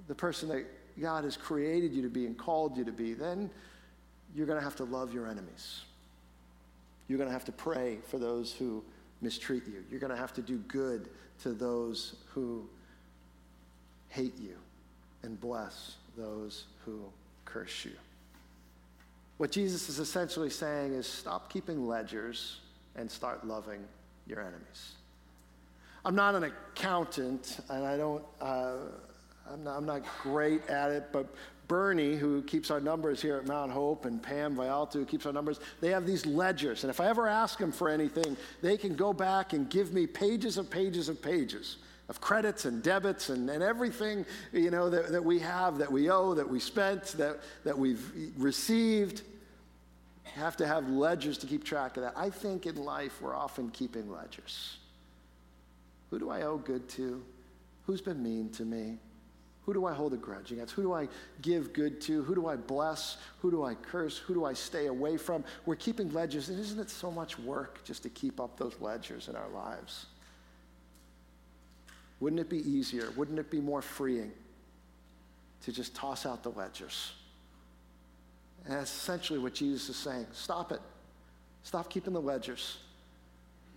the 0.08 0.16
person 0.16 0.48
that 0.48 0.66
God 0.98 1.26
has 1.26 1.36
created 1.36 1.94
you 1.94 2.04
to 2.04 2.10
be 2.10 2.26
and 2.26 2.38
called 2.38 2.78
you 2.78 2.86
to 2.86 2.94
be, 2.94 3.14
then 3.14 3.50
you're 4.34 4.48
going 4.48 4.58
to 4.58 4.64
have 4.64 4.78
to 4.78 4.86
love 4.86 5.14
your 5.14 5.28
enemies. 5.28 5.82
You're 7.10 7.18
going 7.18 7.28
to 7.30 7.34
have 7.34 7.46
to 7.46 7.52
pray 7.52 7.98
for 8.08 8.18
those 8.18 8.54
who 8.54 8.82
mistreat 9.22 9.68
you. 9.68 9.84
You're 9.92 10.00
going 10.00 10.14
to 10.14 10.18
have 10.18 10.34
to 10.36 10.42
do 10.42 10.56
good 10.70 11.10
to 11.44 11.52
those 11.52 12.16
who 12.34 12.66
hate 14.08 14.40
you 14.40 14.56
and 15.24 15.38
bless 15.42 15.98
those 16.18 16.66
who 16.84 17.00
curse 17.46 17.86
you. 17.86 17.92
What 19.38 19.52
Jesus 19.52 19.88
is 19.88 20.00
essentially 20.00 20.50
saying 20.50 20.94
is 20.94 21.06
stop 21.06 21.52
keeping 21.52 21.88
ledgers 21.88 22.60
and 22.96 23.10
start 23.10 23.46
loving 23.46 23.80
your 24.26 24.42
enemies. 24.42 24.94
I'm 26.04 26.16
not 26.16 26.36
an 26.36 26.44
accountant, 26.46 27.60
and 27.70 27.86
I 27.86 27.98
don't, 27.98 28.24
uh, 28.42 28.74
I'm, 29.52 29.64
not, 29.64 29.78
I'm 29.78 29.86
not 29.86 30.02
great 30.24 30.68
at 30.68 30.92
it, 30.92 31.10
but 31.12 31.28
Bernie, 31.68 32.16
who 32.16 32.42
keeps 32.44 32.72
our 32.72 32.80
numbers 32.80 33.22
here 33.22 33.38
at 33.38 33.46
Mount 33.46 33.72
Hope, 33.72 34.06
and 34.06 34.24
Pam 34.24 34.56
Vialto, 34.56 34.94
who 34.94 35.06
keeps 35.06 35.26
our 35.26 35.34
numbers, 35.34 35.60
they 35.82 35.90
have 35.90 36.08
these 36.08 36.26
ledgers. 36.26 36.84
And 36.84 36.90
if 36.90 37.00
I 37.00 37.08
ever 37.08 37.28
ask 37.28 37.60
them 37.60 37.72
for 37.72 37.90
anything, 37.90 38.38
they 38.62 38.78
can 38.78 38.96
go 38.96 39.14
back 39.14 39.54
and 39.54 39.70
give 39.70 39.94
me 39.94 40.08
pages 40.08 40.58
of 40.58 40.70
pages 40.70 41.10
of 41.10 41.22
pages 41.22 41.78
of 42.10 42.22
credits 42.22 42.66
and 42.66 42.82
debits 42.82 43.30
and, 43.30 43.50
and 43.50 43.62
everything 43.62 44.26
you 44.54 44.72
know 44.72 44.90
that, 44.90 45.12
that 45.12 45.24
we 45.24 45.40
have 45.40 45.78
that 45.78 45.92
we 45.92 46.10
owe 46.10 46.34
that 46.34 46.50
we 46.50 46.60
spent 46.60 47.04
that, 47.14 47.40
that 47.64 47.78
we've 47.78 48.12
received. 48.38 49.22
Have 50.36 50.58
to 50.58 50.68
have 50.68 50.88
ledgers 50.90 51.40
to 51.40 51.48
keep 51.48 51.64
track 51.64 51.98
of 51.98 52.04
that. 52.04 52.14
I 52.16 52.30
think 52.30 52.66
in 52.66 52.76
life 52.76 53.22
we're 53.22 53.36
often 53.36 53.70
keeping 53.72 54.12
ledgers. 54.12 54.78
Who 56.10 56.20
do 56.20 56.30
i 56.30 56.44
owe 56.44 56.58
good 56.58 56.88
to? 56.90 57.24
Who's 57.86 58.02
been 58.02 58.22
mean 58.22 58.50
to 58.52 58.64
me? 58.64 58.98
Who 59.64 59.74
do 59.74 59.86
i 59.86 59.94
hold 59.94 60.14
a 60.14 60.18
grudge 60.18 60.52
against? 60.52 60.74
Who 60.76 60.84
do 60.84 60.94
i 60.94 61.10
give 61.42 61.74
good 61.74 62.00
to? 62.02 62.24
Who 62.24 62.36
do 62.36 62.48
i 62.48 62.56
bless? 62.56 63.18
Who 63.40 63.52
do 63.52 63.64
i 63.64 63.74
curse? 63.74 64.18
Who 64.18 64.34
do 64.34 64.46
i 64.46 64.54
stay 64.54 64.86
away 64.86 65.18
from? 65.18 65.44
We're 65.66 65.76
keeping 65.76 66.14
ledgers 66.14 66.50
and 66.50 66.60
isn't 66.60 66.80
it 66.80 66.90
so 66.90 67.12
much 67.12 67.38
work 67.40 67.84
just 67.84 68.04
to 68.04 68.10
keep 68.10 68.40
up 68.40 68.58
those 68.58 68.76
ledgers 68.80 69.28
in 69.28 69.36
our 69.36 69.50
lives 69.50 70.06
wouldn't 72.20 72.40
it 72.40 72.50
be 72.50 72.68
easier? 72.70 73.12
Wouldn't 73.16 73.40
it 73.40 73.52
be 73.52 73.62
more 73.62 73.82
freeing 73.82 74.32
to 75.64 75.72
just 75.72 75.96
toss 75.96 76.26
out 76.26 76.44
the 76.44 76.50
ledgers? 76.50 77.14
And 78.66 78.76
that's 78.76 78.92
essentially 78.92 79.40
what 79.40 79.54
Jesus 79.54 79.90
is 79.90 79.96
saying. 79.96 80.28
Stop 80.34 80.72
it. 80.72 80.82
Stop 81.64 81.90
keeping 81.90 82.14
the 82.14 82.22
ledgers 82.22 82.78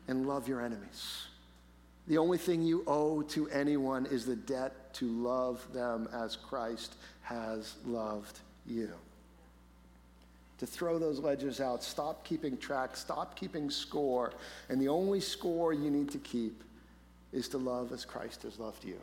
and 0.09 0.26
love 0.26 0.48
your 0.48 0.61
enemies. 0.61 1.26
The 2.09 2.18
only 2.18 2.38
thing 2.38 2.62
you 2.62 2.83
owe 2.87 3.22
to 3.22 3.48
anyone 3.50 4.07
is 4.07 4.26
the 4.26 4.37
debt 4.37 4.92
to 4.94 5.07
love 5.07 5.64
them 5.72 6.09
as 6.12 6.35
Christ 6.35 6.96
has 7.22 7.76
loved 7.85 8.40
you. 8.66 8.90
To 10.59 10.66
throw 10.66 10.98
those 10.98 11.20
ledgers 11.20 11.61
out, 11.61 11.83
stop 11.83 12.24
keeping 12.24 12.57
track, 12.57 12.96
stop 12.96 13.37
keeping 13.37 13.70
score, 13.70 14.33
and 14.68 14.81
the 14.81 14.88
only 14.88 15.20
score 15.20 15.72
you 15.72 15.90
need 15.90 16.11
to 16.11 16.18
keep 16.18 16.62
is 17.33 17.49
to 17.49 17.59
love 17.59 17.93
as 17.93 18.05
Christ 18.05 18.43
has 18.43 18.59
loved 18.59 18.85
you. 18.85 18.99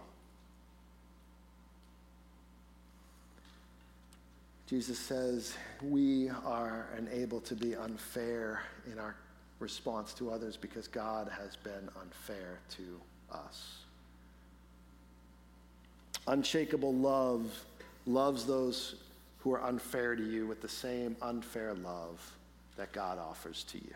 Jesus 4.68 5.00
says 5.00 5.56
we 5.82 6.30
are 6.46 6.88
unable 6.98 7.40
to 7.42 7.56
be 7.56 7.76
unfair 7.76 8.62
in 8.92 9.00
our 9.00 9.16
response 9.60 10.13
to 10.13 10.30
others 10.30 10.58
because 10.58 10.88
God 10.90 11.30
has 11.30 11.56
been 11.56 11.90
unfair 12.02 12.60
to 12.72 13.00
us. 13.32 13.78
Unshakable 16.28 16.94
love 16.94 17.63
loves 18.06 18.46
those 18.46 18.96
who 19.40 19.54
are 19.54 19.63
unfair 19.63 20.16
to 20.16 20.24
you 20.24 20.46
with 20.46 20.62
the 20.62 20.68
same 20.68 21.16
unfair 21.22 21.74
love 21.74 22.36
that 22.76 22.92
God 22.92 23.18
offers 23.18 23.63
to 23.70 23.78
you. 23.78 23.96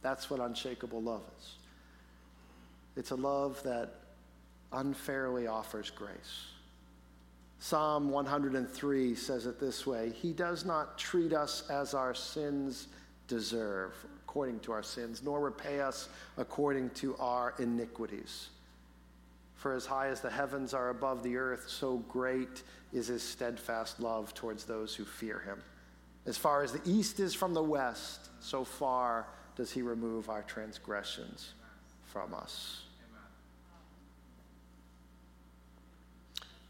That's 0.00 0.30
what 0.30 0.40
unshakable 0.40 1.02
love 1.02 1.22
is. 1.38 1.52
It's 2.96 3.10
a 3.10 3.16
love 3.16 3.62
that 3.64 3.94
unfairly 4.72 5.46
offers 5.46 5.90
grace. 5.90 6.48
Psalm 7.58 8.10
103 8.10 9.14
says 9.14 9.46
it 9.46 9.58
this 9.58 9.86
way 9.86 10.10
He 10.10 10.32
does 10.32 10.64
not 10.64 10.98
treat 10.98 11.32
us 11.32 11.68
as 11.70 11.94
our 11.94 12.14
sins 12.14 12.88
deserve, 13.26 13.92
according 14.22 14.60
to 14.60 14.72
our 14.72 14.82
sins, 14.82 15.22
nor 15.22 15.40
repay 15.40 15.80
us 15.80 16.08
according 16.36 16.90
to 16.90 17.16
our 17.16 17.54
iniquities. 17.58 18.50
For 19.54 19.72
as 19.72 19.86
high 19.86 20.08
as 20.08 20.20
the 20.20 20.30
heavens 20.30 20.74
are 20.74 20.90
above 20.90 21.22
the 21.22 21.36
earth, 21.36 21.68
so 21.68 21.98
great 22.08 22.62
is 22.92 23.06
his 23.06 23.22
steadfast 23.22 23.98
love 23.98 24.34
towards 24.34 24.64
those 24.64 24.94
who 24.94 25.04
fear 25.04 25.38
him. 25.40 25.62
As 26.26 26.36
far 26.36 26.62
as 26.62 26.72
the 26.72 26.82
east 26.84 27.18
is 27.18 27.34
from 27.34 27.54
the 27.54 27.62
west, 27.62 28.28
so 28.40 28.64
far 28.64 29.26
does 29.56 29.70
he 29.70 29.82
remove 29.82 30.28
our 30.28 30.42
transgressions 30.42 31.54
from 32.02 32.34
us. 32.34 32.83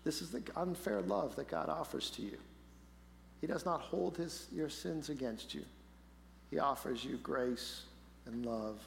This 0.04 0.20
is 0.20 0.30
the 0.30 0.42
unfair 0.56 1.00
love 1.00 1.34
that 1.36 1.48
God 1.48 1.68
offers 1.68 2.10
to 2.10 2.22
you. 2.22 2.36
He 3.40 3.46
does 3.46 3.64
not 3.64 3.80
hold 3.80 4.16
his, 4.16 4.46
your 4.54 4.68
sins 4.68 5.08
against 5.08 5.54
you. 5.54 5.64
He 6.50 6.58
offers 6.58 7.04
you 7.04 7.16
grace 7.16 7.82
and 8.26 8.44
love 8.46 8.78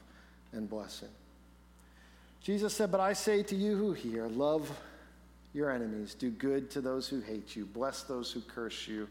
and 0.54 0.70
blessing. 0.70 1.10
Jesus 2.42 2.74
said, 2.74 2.92
But 2.92 3.00
I 3.00 3.14
say 3.14 3.44
to 3.44 3.56
you 3.56 3.76
who 3.76 3.94
hear, 3.94 4.28
love 4.28 4.72
your 5.54 5.72
enemies, 5.72 6.14
do 6.14 6.30
good 6.30 6.70
to 6.72 6.82
those 6.82 7.08
who 7.08 7.20
hate 7.20 7.56
you, 7.56 7.66
bless 7.66 8.04
those 8.04 8.32
who 8.32 8.42
curse 8.42 8.88
you, 8.88 9.08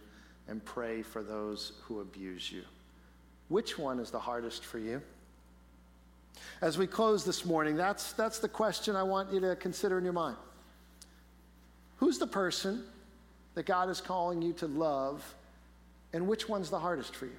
and 0.49 0.65
pray 0.65 1.03
for 1.03 1.23
those 1.23 1.73
who 1.83 2.01
abuse 2.01 2.51
you. 2.51 2.63
Which 3.49 3.79
one 3.79 3.99
is 3.99 4.11
the 4.11 4.19
hardest 4.19 4.65
for 4.65 4.79
you? 4.79 5.03
As 6.61 6.79
we 6.79 6.87
close 6.87 7.25
this 7.25 7.45
morning, 7.45 7.77
that's, 7.77 8.13
that's 8.13 8.39
the 8.39 8.49
question 8.49 8.97
I 8.97 9.03
want 9.03 9.33
you 9.33 9.41
to 9.41 9.57
consider 9.57 9.99
in 9.99 10.05
your 10.05 10.13
mind. 10.13 10.37
Who's 11.99 12.19
the 12.19 12.27
person 12.27 12.85
that 13.55 13.67
God 13.67 13.89
is 13.89 14.01
calling 14.01 14.43
you 14.43 14.53
to 14.55 14.67
love, 14.67 15.35
and 16.13 16.29
which 16.29 16.49
one's 16.49 16.71
the 16.71 16.79
hardest 16.79 17.15
for 17.15 17.27
you? 17.27 17.37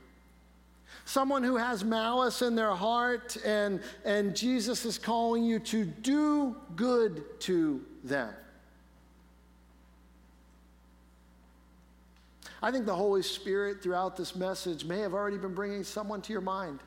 Someone 1.05 1.43
who 1.43 1.57
has 1.57 1.83
malice 1.83 2.41
in 2.41 2.55
their 2.55 2.73
heart, 2.73 3.37
and, 3.45 3.81
and 4.03 4.35
Jesus 4.35 4.85
is 4.85 4.97
calling 4.97 5.43
you 5.43 5.59
to 5.59 5.85
do 5.85 6.55
good 6.75 7.39
to 7.41 7.83
them. 8.03 8.33
I 12.61 12.71
think 12.71 12.85
the 12.85 12.95
Holy 12.95 13.21
Spirit 13.21 13.83
throughout 13.83 14.17
this 14.17 14.35
message 14.35 14.83
may 14.83 14.99
have 14.99 15.13
already 15.13 15.37
been 15.37 15.53
bringing 15.53 15.83
someone 15.83 16.21
to 16.23 16.33
your 16.33 16.41
mind. 16.41 16.79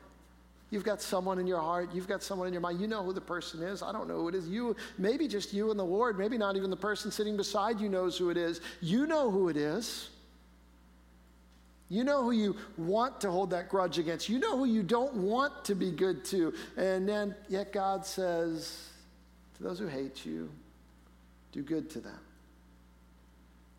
You've 0.71 0.85
got 0.85 1.01
someone 1.01 1.37
in 1.37 1.47
your 1.47 1.59
heart. 1.59 1.89
You've 1.93 2.07
got 2.07 2.23
someone 2.23 2.47
in 2.47 2.53
your 2.53 2.61
mind. 2.61 2.79
You 2.79 2.87
know 2.87 3.03
who 3.03 3.11
the 3.11 3.21
person 3.21 3.61
is. 3.61 3.83
I 3.83 3.91
don't 3.91 4.07
know 4.07 4.15
who 4.15 4.29
it 4.29 4.35
is. 4.35 4.47
You, 4.47 4.77
maybe 4.97 5.27
just 5.27 5.53
you 5.53 5.69
and 5.69 5.77
the 5.77 5.85
Lord. 5.85 6.17
Maybe 6.17 6.37
not 6.37 6.55
even 6.55 6.69
the 6.69 6.77
person 6.77 7.11
sitting 7.11 7.35
beside 7.35 7.81
you 7.81 7.89
knows 7.89 8.17
who 8.17 8.29
it 8.29 8.37
is. 8.37 8.61
You 8.79 9.05
know 9.05 9.29
who 9.29 9.49
it 9.49 9.57
is. 9.57 10.09
You 11.89 12.05
know 12.05 12.23
who 12.23 12.31
you 12.31 12.55
want 12.77 13.19
to 13.19 13.29
hold 13.29 13.49
that 13.49 13.67
grudge 13.67 13.99
against. 13.99 14.29
You 14.29 14.39
know 14.39 14.57
who 14.57 14.63
you 14.63 14.81
don't 14.81 15.13
want 15.15 15.65
to 15.65 15.75
be 15.75 15.91
good 15.91 16.23
to. 16.25 16.53
And 16.77 17.07
then, 17.07 17.35
yet 17.49 17.73
God 17.73 18.05
says, 18.05 18.87
to 19.57 19.63
those 19.63 19.77
who 19.77 19.87
hate 19.87 20.25
you, 20.25 20.49
do 21.51 21.61
good 21.63 21.89
to 21.89 21.99
them. 21.99 22.19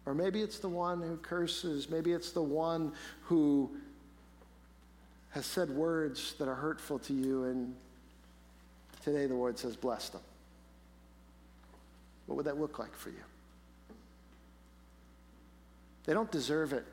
Or 0.05 0.14
maybe 0.14 0.42
it's 0.42 0.59
the 0.59 0.68
one 0.68 1.00
who 1.00 1.16
curses. 1.16 1.88
Maybe 1.88 2.12
it's 2.12 2.33
the 2.33 2.42
one 2.42 2.92
who 3.22 3.70
has 5.32 5.46
said 5.46 5.70
words 5.70 6.34
that 6.38 6.46
are 6.46 6.54
hurtful 6.54 6.98
to 7.00 7.14
you, 7.14 7.44
and 7.44 7.74
today 9.02 9.26
the 9.26 9.34
Lord 9.34 9.58
says, 9.58 9.76
bless 9.76 10.10
them. 10.10 10.20
What 12.26 12.36
would 12.36 12.46
that 12.46 12.60
look 12.60 12.78
like 12.78 12.94
for 12.94 13.08
you? 13.08 13.16
They 16.04 16.12
don't 16.12 16.30
deserve 16.30 16.72
it. 16.72 16.84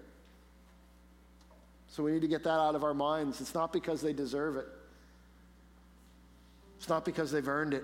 So 1.89 2.01
we 2.03 2.11
need 2.11 2.21
to 2.21 2.27
get 2.27 2.43
that 2.45 2.59
out 2.59 2.75
of 2.75 2.83
our 2.83 2.93
minds. 2.93 3.41
It's 3.41 3.53
not 3.53 3.73
because 3.73 4.01
they 4.01 4.13
deserve 4.13 4.55
it. 4.55 4.67
It's 6.77 6.87
not 6.87 7.03
because 7.03 7.31
they've 7.31 7.47
earned 7.47 7.73
it. 7.73 7.83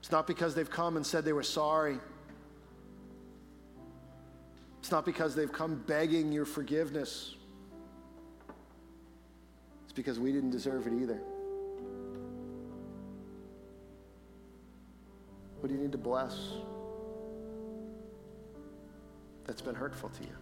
It's 0.00 0.10
not 0.10 0.26
because 0.26 0.54
they've 0.54 0.70
come 0.70 0.96
and 0.96 1.06
said 1.06 1.24
they 1.24 1.32
were 1.32 1.44
sorry. 1.44 1.98
It's 4.80 4.90
not 4.90 5.04
because 5.04 5.36
they've 5.36 5.52
come 5.52 5.82
begging 5.86 6.32
your 6.32 6.44
forgiveness 6.44 7.35
because 9.96 10.20
we 10.20 10.30
didn't 10.30 10.50
deserve 10.50 10.86
it 10.86 10.92
either. 10.92 11.20
What 15.58 15.68
do 15.68 15.74
you 15.74 15.80
need 15.80 15.92
to 15.92 15.98
bless 15.98 16.38
that's 19.44 19.62
been 19.62 19.74
hurtful 19.74 20.10
to 20.10 20.22
you? 20.22 20.36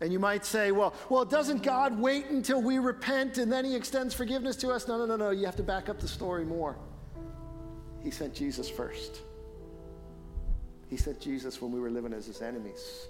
And 0.00 0.10
you 0.10 0.18
might 0.18 0.46
say, 0.46 0.72
well, 0.72 0.94
well, 1.10 1.26
doesn't 1.26 1.62
God 1.62 2.00
wait 2.00 2.26
until 2.30 2.62
we 2.62 2.78
repent 2.78 3.36
and 3.36 3.52
then 3.52 3.66
he 3.66 3.76
extends 3.76 4.14
forgiveness 4.14 4.56
to 4.56 4.70
us? 4.70 4.88
No, 4.88 4.96
no, 4.96 5.04
no, 5.04 5.16
no. 5.16 5.30
You 5.30 5.44
have 5.44 5.56
to 5.56 5.62
back 5.62 5.90
up 5.90 6.00
the 6.00 6.08
story 6.08 6.44
more. 6.44 6.78
He 8.02 8.10
sent 8.10 8.34
Jesus 8.34 8.70
first. 8.70 9.20
He 10.88 10.96
sent 10.96 11.20
Jesus 11.20 11.60
when 11.60 11.70
we 11.70 11.78
were 11.78 11.90
living 11.90 12.14
as 12.14 12.24
his 12.24 12.40
enemies. 12.40 13.06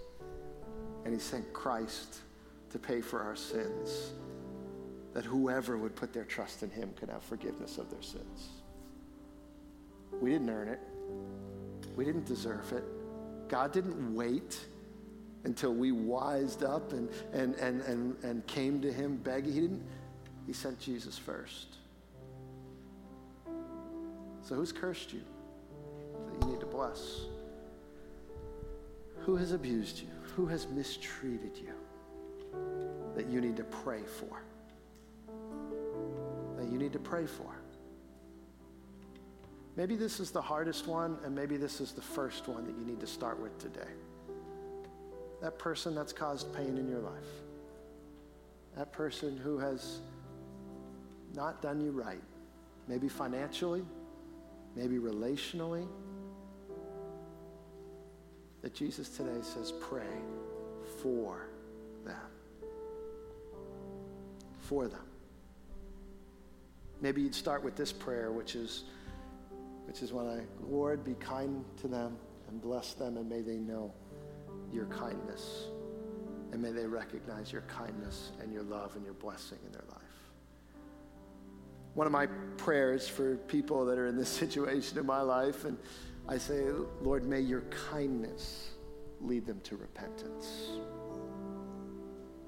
And 1.04 1.14
he 1.14 1.20
sent 1.20 1.50
Christ 1.52 2.18
to 2.70 2.78
pay 2.78 3.00
for 3.00 3.22
our 3.22 3.36
sins 3.36 4.10
that 5.14 5.24
whoever 5.24 5.76
would 5.76 5.96
put 5.96 6.12
their 6.12 6.24
trust 6.24 6.62
in 6.62 6.70
him 6.70 6.92
could 6.98 7.08
have 7.08 7.22
forgiveness 7.22 7.78
of 7.78 7.90
their 7.90 8.02
sins. 8.02 8.48
We 10.20 10.30
didn't 10.30 10.50
earn 10.50 10.68
it. 10.68 10.80
We 11.96 12.04
didn't 12.04 12.26
deserve 12.26 12.72
it. 12.72 12.84
God 13.48 13.72
didn't 13.72 14.14
wait 14.14 14.60
until 15.44 15.74
we 15.74 15.92
wised 15.92 16.62
up 16.62 16.92
and, 16.92 17.08
and, 17.32 17.54
and, 17.56 17.80
and, 17.82 18.16
and 18.22 18.46
came 18.46 18.80
to 18.82 18.92
him 18.92 19.16
begging. 19.16 19.52
He 19.52 19.60
didn't. 19.60 19.82
He 20.46 20.52
sent 20.52 20.78
Jesus 20.78 21.18
first. 21.18 21.76
So 24.42 24.54
who's 24.54 24.72
cursed 24.72 25.12
you 25.12 25.22
that 26.26 26.46
you 26.46 26.52
need 26.52 26.60
to 26.60 26.66
bless? 26.66 27.22
Who 29.20 29.36
has 29.36 29.52
abused 29.52 30.00
you? 30.00 30.08
Who 30.34 30.46
has 30.46 30.66
mistreated 30.68 31.56
you 31.56 31.72
that 33.14 33.28
you 33.28 33.40
need 33.40 33.56
to 33.56 33.64
pray 33.64 34.02
for? 34.02 34.42
You 36.70 36.78
need 36.78 36.92
to 36.92 36.98
pray 36.98 37.26
for. 37.26 37.60
Maybe 39.76 39.96
this 39.96 40.20
is 40.20 40.30
the 40.30 40.42
hardest 40.42 40.86
one, 40.86 41.18
and 41.24 41.34
maybe 41.34 41.56
this 41.56 41.80
is 41.80 41.92
the 41.92 42.02
first 42.02 42.48
one 42.48 42.64
that 42.66 42.76
you 42.78 42.84
need 42.84 43.00
to 43.00 43.06
start 43.06 43.40
with 43.40 43.56
today. 43.58 43.88
That 45.40 45.58
person 45.58 45.94
that's 45.94 46.12
caused 46.12 46.52
pain 46.54 46.76
in 46.76 46.88
your 46.88 47.00
life. 47.00 47.12
That 48.76 48.92
person 48.92 49.36
who 49.36 49.58
has 49.58 50.00
not 51.34 51.62
done 51.62 51.80
you 51.80 51.92
right. 51.92 52.20
Maybe 52.88 53.08
financially, 53.08 53.84
maybe 54.76 54.98
relationally. 54.98 55.86
That 58.62 58.74
Jesus 58.74 59.08
today 59.08 59.40
says, 59.40 59.72
pray 59.80 60.02
for 61.00 61.48
them. 62.04 62.16
For 64.58 64.88
them. 64.88 65.09
Maybe 67.00 67.22
you'd 67.22 67.34
start 67.34 67.64
with 67.64 67.76
this 67.76 67.92
prayer, 67.92 68.30
which 68.30 68.54
is, 68.54 68.84
which 69.86 70.02
is 70.02 70.12
when 70.12 70.26
I, 70.26 70.40
Lord, 70.68 71.02
be 71.04 71.14
kind 71.14 71.64
to 71.78 71.88
them 71.88 72.16
and 72.48 72.60
bless 72.60 72.92
them, 72.94 73.16
and 73.16 73.28
may 73.28 73.40
they 73.40 73.56
know 73.56 73.92
your 74.72 74.86
kindness. 74.86 75.64
And 76.52 76.60
may 76.60 76.72
they 76.72 76.86
recognize 76.86 77.52
your 77.52 77.62
kindness 77.62 78.32
and 78.40 78.52
your 78.52 78.62
love 78.64 78.96
and 78.96 79.04
your 79.04 79.14
blessing 79.14 79.58
in 79.64 79.72
their 79.72 79.84
life. 79.88 80.00
One 81.94 82.06
of 82.06 82.12
my 82.12 82.26
prayers 82.56 83.08
for 83.08 83.36
people 83.36 83.84
that 83.86 83.98
are 83.98 84.06
in 84.06 84.16
this 84.16 84.28
situation 84.42 84.98
in 84.98 85.06
my 85.06 85.22
life, 85.22 85.64
and 85.64 85.78
I 86.28 86.38
say, 86.38 86.64
Lord, 87.02 87.24
may 87.24 87.40
your 87.40 87.62
kindness 87.90 88.70
lead 89.20 89.46
them 89.46 89.60
to 89.64 89.76
repentance. 89.76 90.68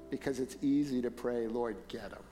Because 0.09 0.39
it's 0.39 0.57
easy 0.61 1.01
to 1.01 1.09
pray, 1.09 1.47
Lord, 1.47 1.77
get 1.87 2.11
them. 2.11 2.23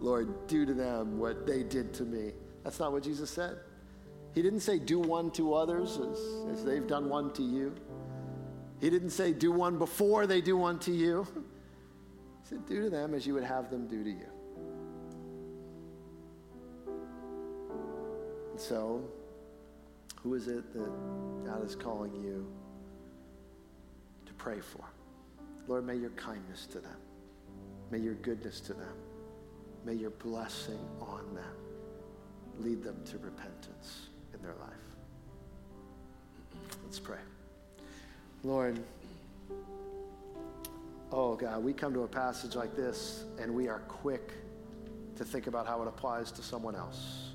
Lord, 0.00 0.46
do 0.46 0.66
to 0.66 0.74
them 0.74 1.18
what 1.18 1.46
they 1.46 1.62
did 1.62 1.94
to 1.94 2.04
me. 2.04 2.32
That's 2.64 2.78
not 2.78 2.92
what 2.92 3.02
Jesus 3.02 3.30
said. 3.30 3.58
He 4.34 4.42
didn't 4.42 4.60
say, 4.60 4.78
do 4.78 4.98
one 4.98 5.30
to 5.32 5.54
others 5.54 5.98
as, 5.98 6.20
as 6.52 6.64
they've 6.64 6.86
done 6.86 7.08
one 7.08 7.32
to 7.34 7.42
you. 7.42 7.74
He 8.80 8.90
didn't 8.90 9.10
say, 9.10 9.32
do 9.32 9.50
one 9.50 9.78
before 9.78 10.26
they 10.26 10.40
do 10.40 10.56
one 10.56 10.78
to 10.80 10.92
you. 10.92 11.26
He 12.42 12.50
said, 12.50 12.66
do 12.66 12.82
to 12.82 12.90
them 12.90 13.12
as 13.12 13.26
you 13.26 13.34
would 13.34 13.42
have 13.42 13.72
them 13.72 13.88
do 13.88 14.04
to 14.04 14.10
you. 14.10 14.26
And 18.52 18.60
so, 18.60 19.02
who 20.22 20.34
is 20.34 20.46
it 20.46 20.72
that 20.72 21.44
God 21.44 21.64
is 21.64 21.74
calling 21.74 22.14
you 22.14 22.46
to 24.26 24.32
pray 24.34 24.60
for? 24.60 24.84
Lord, 25.66 25.84
may 25.84 25.96
your 25.96 26.10
kindness 26.10 26.66
to 26.66 26.78
them, 26.78 26.98
may 27.90 27.98
your 27.98 28.14
goodness 28.14 28.60
to 28.60 28.74
them 28.74 28.94
May 29.86 29.94
your 29.94 30.10
blessing 30.10 30.80
on 31.00 31.32
them 31.32 31.44
lead 32.58 32.82
them 32.82 33.00
to 33.04 33.18
repentance 33.18 34.08
in 34.34 34.42
their 34.42 34.56
life. 34.60 34.72
Let's 36.82 36.98
pray. 36.98 37.20
Lord, 38.42 38.80
oh 41.12 41.36
God, 41.36 41.62
we 41.62 41.72
come 41.72 41.94
to 41.94 42.02
a 42.02 42.08
passage 42.08 42.56
like 42.56 42.74
this 42.74 43.26
and 43.40 43.54
we 43.54 43.68
are 43.68 43.78
quick 43.86 44.32
to 45.14 45.24
think 45.24 45.46
about 45.46 45.68
how 45.68 45.80
it 45.82 45.88
applies 45.88 46.32
to 46.32 46.42
someone 46.42 46.74
else. 46.74 47.30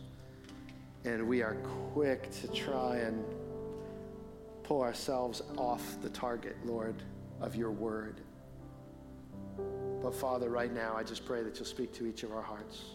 And 1.05 1.29
we 1.29 1.41
are 1.41 1.55
quick 1.93 2.29
to 2.41 2.49
try 2.49 2.97
and 2.97 3.23
pull 4.63 4.81
ourselves 4.81 5.41
off 5.57 6.01
the 6.01 6.09
target, 6.09 6.57
Lord, 6.65 6.95
of 7.39 7.55
your 7.55 7.71
word. 7.71 8.19
But 10.01 10.15
Father, 10.15 10.49
right 10.49 10.73
now, 10.73 10.95
I 10.95 11.03
just 11.03 11.25
pray 11.25 11.43
that 11.43 11.55
you'll 11.57 11.65
speak 11.65 11.93
to 11.93 12.07
each 12.07 12.23
of 12.23 12.31
our 12.31 12.41
hearts. 12.41 12.85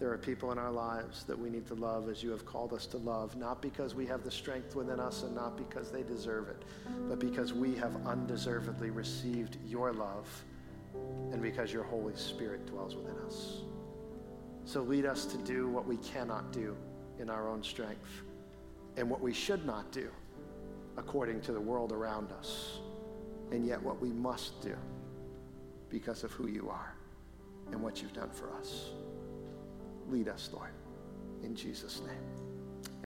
There 0.00 0.10
are 0.10 0.18
people 0.18 0.50
in 0.50 0.58
our 0.58 0.72
lives 0.72 1.22
that 1.24 1.38
we 1.38 1.48
need 1.48 1.66
to 1.68 1.74
love 1.74 2.08
as 2.08 2.20
you 2.20 2.30
have 2.30 2.44
called 2.44 2.72
us 2.72 2.84
to 2.86 2.96
love, 2.96 3.36
not 3.36 3.62
because 3.62 3.94
we 3.94 4.06
have 4.06 4.24
the 4.24 4.30
strength 4.30 4.74
within 4.74 4.98
us 4.98 5.22
and 5.22 5.34
not 5.34 5.56
because 5.56 5.92
they 5.92 6.02
deserve 6.02 6.48
it, 6.48 6.64
but 7.08 7.20
because 7.20 7.52
we 7.52 7.76
have 7.76 7.94
undeservedly 8.04 8.90
received 8.90 9.56
your 9.64 9.92
love 9.92 10.26
and 11.32 11.40
because 11.40 11.72
your 11.72 11.84
Holy 11.84 12.16
Spirit 12.16 12.66
dwells 12.66 12.96
within 12.96 13.16
us. 13.24 13.62
So 14.64 14.82
lead 14.82 15.06
us 15.06 15.26
to 15.26 15.38
do 15.38 15.68
what 15.68 15.86
we 15.86 15.96
cannot 15.98 16.52
do 16.52 16.76
in 17.20 17.30
our 17.30 17.48
own 17.48 17.62
strength 17.62 18.22
and 18.96 19.08
what 19.08 19.20
we 19.20 19.32
should 19.32 19.64
not 19.64 19.92
do 19.92 20.10
according 20.96 21.40
to 21.42 21.52
the 21.52 21.60
world 21.60 21.92
around 21.92 22.32
us, 22.32 22.78
and 23.52 23.64
yet 23.64 23.80
what 23.80 24.00
we 24.00 24.10
must 24.10 24.60
do 24.60 24.76
because 25.94 26.24
of 26.24 26.32
who 26.32 26.48
you 26.48 26.68
are 26.68 26.92
and 27.70 27.80
what 27.80 28.02
you've 28.02 28.12
done 28.12 28.30
for 28.30 28.52
us. 28.54 28.90
Lead 30.10 30.26
us, 30.26 30.50
Lord, 30.52 30.72
in 31.44 31.54
Jesus' 31.54 32.00
name. 32.00 32.43